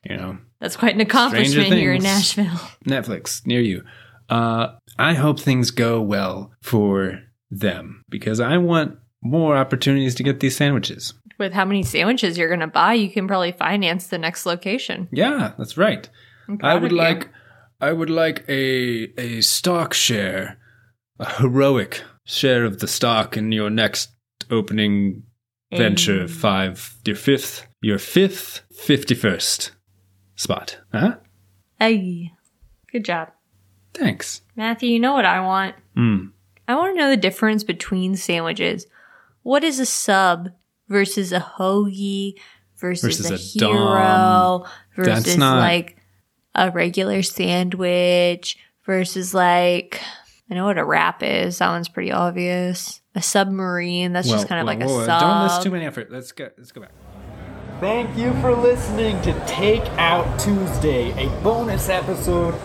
you 0.03 0.17
know, 0.17 0.39
that's 0.59 0.75
quite 0.77 0.95
an 0.95 1.01
accomplishment 1.01 1.73
here 1.73 1.93
in. 1.93 2.01
Nashville. 2.01 2.59
Netflix 2.87 3.45
near 3.45 3.61
you. 3.61 3.83
Uh, 4.29 4.69
I 4.97 5.13
hope 5.13 5.39
things 5.39 5.69
go 5.69 6.01
well 6.01 6.51
for 6.63 7.21
them 7.51 8.03
because 8.09 8.39
I 8.39 8.57
want 8.57 8.97
more 9.21 9.55
opportunities 9.55 10.15
to 10.15 10.23
get 10.23 10.39
these 10.39 10.55
sandwiches. 10.57 11.13
With 11.37 11.53
how 11.53 11.65
many 11.65 11.83
sandwiches 11.83 12.37
you're 12.37 12.47
going 12.47 12.61
to 12.61 12.67
buy, 12.67 12.93
you 12.93 13.09
can 13.09 13.27
probably 13.27 13.51
finance 13.51 14.07
the 14.07 14.17
next 14.17 14.45
location. 14.45 15.07
Yeah, 15.11 15.53
that's 15.57 15.77
right. 15.77 16.09
I 16.63 16.75
would 16.75 16.91
like, 16.91 17.29
I 17.79 17.91
would 17.91 18.09
like 18.09 18.43
a 18.49 19.11
a 19.19 19.41
stock 19.41 19.93
share, 19.93 20.57
a 21.19 21.33
heroic 21.33 22.01
share 22.25 22.65
of 22.65 22.79
the 22.79 22.87
stock 22.87 23.37
in 23.37 23.51
your 23.51 23.69
next 23.69 24.09
opening 24.49 25.23
venture. 25.71 26.27
Five, 26.27 26.97
your 27.05 27.15
fifth, 27.15 27.67
your 27.81 27.99
fifth, 27.99 28.61
fifty-first 28.73 29.71
spot. 30.35 30.79
Huh? 30.91 31.17
Hey, 31.79 32.31
good 32.91 33.05
job. 33.05 33.29
Thanks. 33.93 34.41
Matthew, 34.55 34.89
you 34.89 34.99
know 34.99 35.13
what 35.13 35.25
I 35.25 35.41
want? 35.41 35.75
Hmm. 35.95 36.27
I 36.67 36.75
want 36.75 36.95
to 36.95 36.99
know 36.99 37.09
the 37.09 37.17
difference 37.17 37.63
between 37.63 38.15
sandwiches. 38.15 38.87
What 39.43 39.63
is 39.63 39.79
a 39.79 39.85
sub 39.85 40.49
versus 40.87 41.31
a 41.33 41.39
hoagie 41.39 42.35
versus, 42.77 43.17
Versus 43.19 43.31
a, 43.31 43.33
a 43.33 43.67
hero 43.67 43.69
Dom. 44.63 44.63
versus 44.95 45.23
That's 45.25 45.37
not- 45.37 45.59
like 45.59 45.97
a 46.55 46.71
regular 46.71 47.21
sandwich 47.21 48.57
versus 48.85 49.33
like 49.33 50.01
I 50.49 50.53
know 50.55 50.65
what 50.65 50.77
a 50.77 50.85
wrap 50.85 51.21
is. 51.23 51.57
That 51.57 51.69
one's 51.69 51.89
pretty 51.89 52.11
obvious. 52.11 53.01
A 53.15 53.21
submarine. 53.21 54.13
That's 54.13 54.29
just 54.29 54.47
kind 54.47 54.61
of 54.61 54.65
like 54.67 54.81
a 54.81 54.87
whoa, 54.87 55.05
sub. 55.05 55.19
Don't 55.21 55.43
list 55.43 55.61
too 55.63 55.71
many 55.71 55.85
effort. 55.85 56.09
Let's 56.09 56.31
go. 56.31 56.49
Let's 56.57 56.71
go 56.71 56.81
back. 56.81 56.91
Thank 57.81 58.17
you 58.17 58.31
for 58.41 58.55
listening 58.55 59.21
to 59.23 59.33
Take 59.45 59.83
Out 59.99 60.39
Tuesday, 60.39 61.11
a 61.23 61.29
bonus 61.41 61.89
episode 61.89 62.55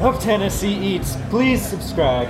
of 0.00 0.20
Tennessee 0.20 0.74
Eats. 0.76 1.16
Please 1.30 1.60
subscribe 1.66 2.28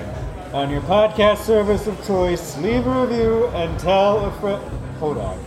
on 0.54 0.70
your 0.70 0.80
podcast 0.82 1.38
service 1.38 1.86
of 1.88 2.02
choice. 2.06 2.56
Leave 2.58 2.86
a 2.86 3.00
review 3.06 3.48
and 3.48 3.78
tell 3.80 4.24
a 4.26 4.32
friend. 4.40 4.62
Hold 5.04 5.18
on. 5.18 5.38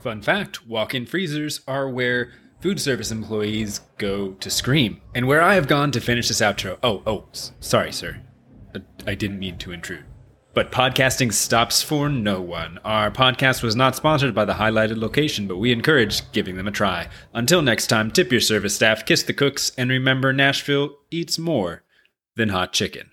Fun 0.00 0.22
fact 0.22 0.66
walk 0.66 0.92
in 0.92 1.06
freezers 1.06 1.60
are 1.68 1.88
where 1.88 2.32
food 2.58 2.80
service 2.80 3.12
employees 3.12 3.82
go 3.96 4.32
to 4.32 4.50
scream, 4.50 5.00
and 5.14 5.28
where 5.28 5.40
I 5.40 5.54
have 5.54 5.68
gone 5.68 5.92
to 5.92 6.00
finish 6.00 6.26
this 6.26 6.40
outro. 6.40 6.78
Oh, 6.82 7.00
oh, 7.06 7.26
sorry, 7.60 7.92
sir. 7.92 8.22
I 9.06 9.14
didn't 9.14 9.38
mean 9.38 9.56
to 9.58 9.70
intrude. 9.70 10.04
But 10.52 10.72
podcasting 10.72 11.32
stops 11.32 11.80
for 11.80 12.08
no 12.08 12.40
one. 12.40 12.80
Our 12.84 13.08
podcast 13.12 13.62
was 13.62 13.76
not 13.76 13.94
sponsored 13.94 14.34
by 14.34 14.46
the 14.46 14.54
highlighted 14.54 14.98
location, 14.98 15.46
but 15.46 15.58
we 15.58 15.70
encourage 15.70 16.28
giving 16.32 16.56
them 16.56 16.66
a 16.66 16.72
try. 16.72 17.06
Until 17.32 17.62
next 17.62 17.86
time, 17.86 18.10
tip 18.10 18.32
your 18.32 18.40
service 18.40 18.74
staff, 18.74 19.06
kiss 19.06 19.22
the 19.22 19.32
cooks, 19.32 19.70
and 19.78 19.90
remember 19.90 20.32
Nashville 20.32 20.96
eats 21.12 21.38
more 21.38 21.84
than 22.34 22.48
hot 22.48 22.72
chicken. 22.72 23.12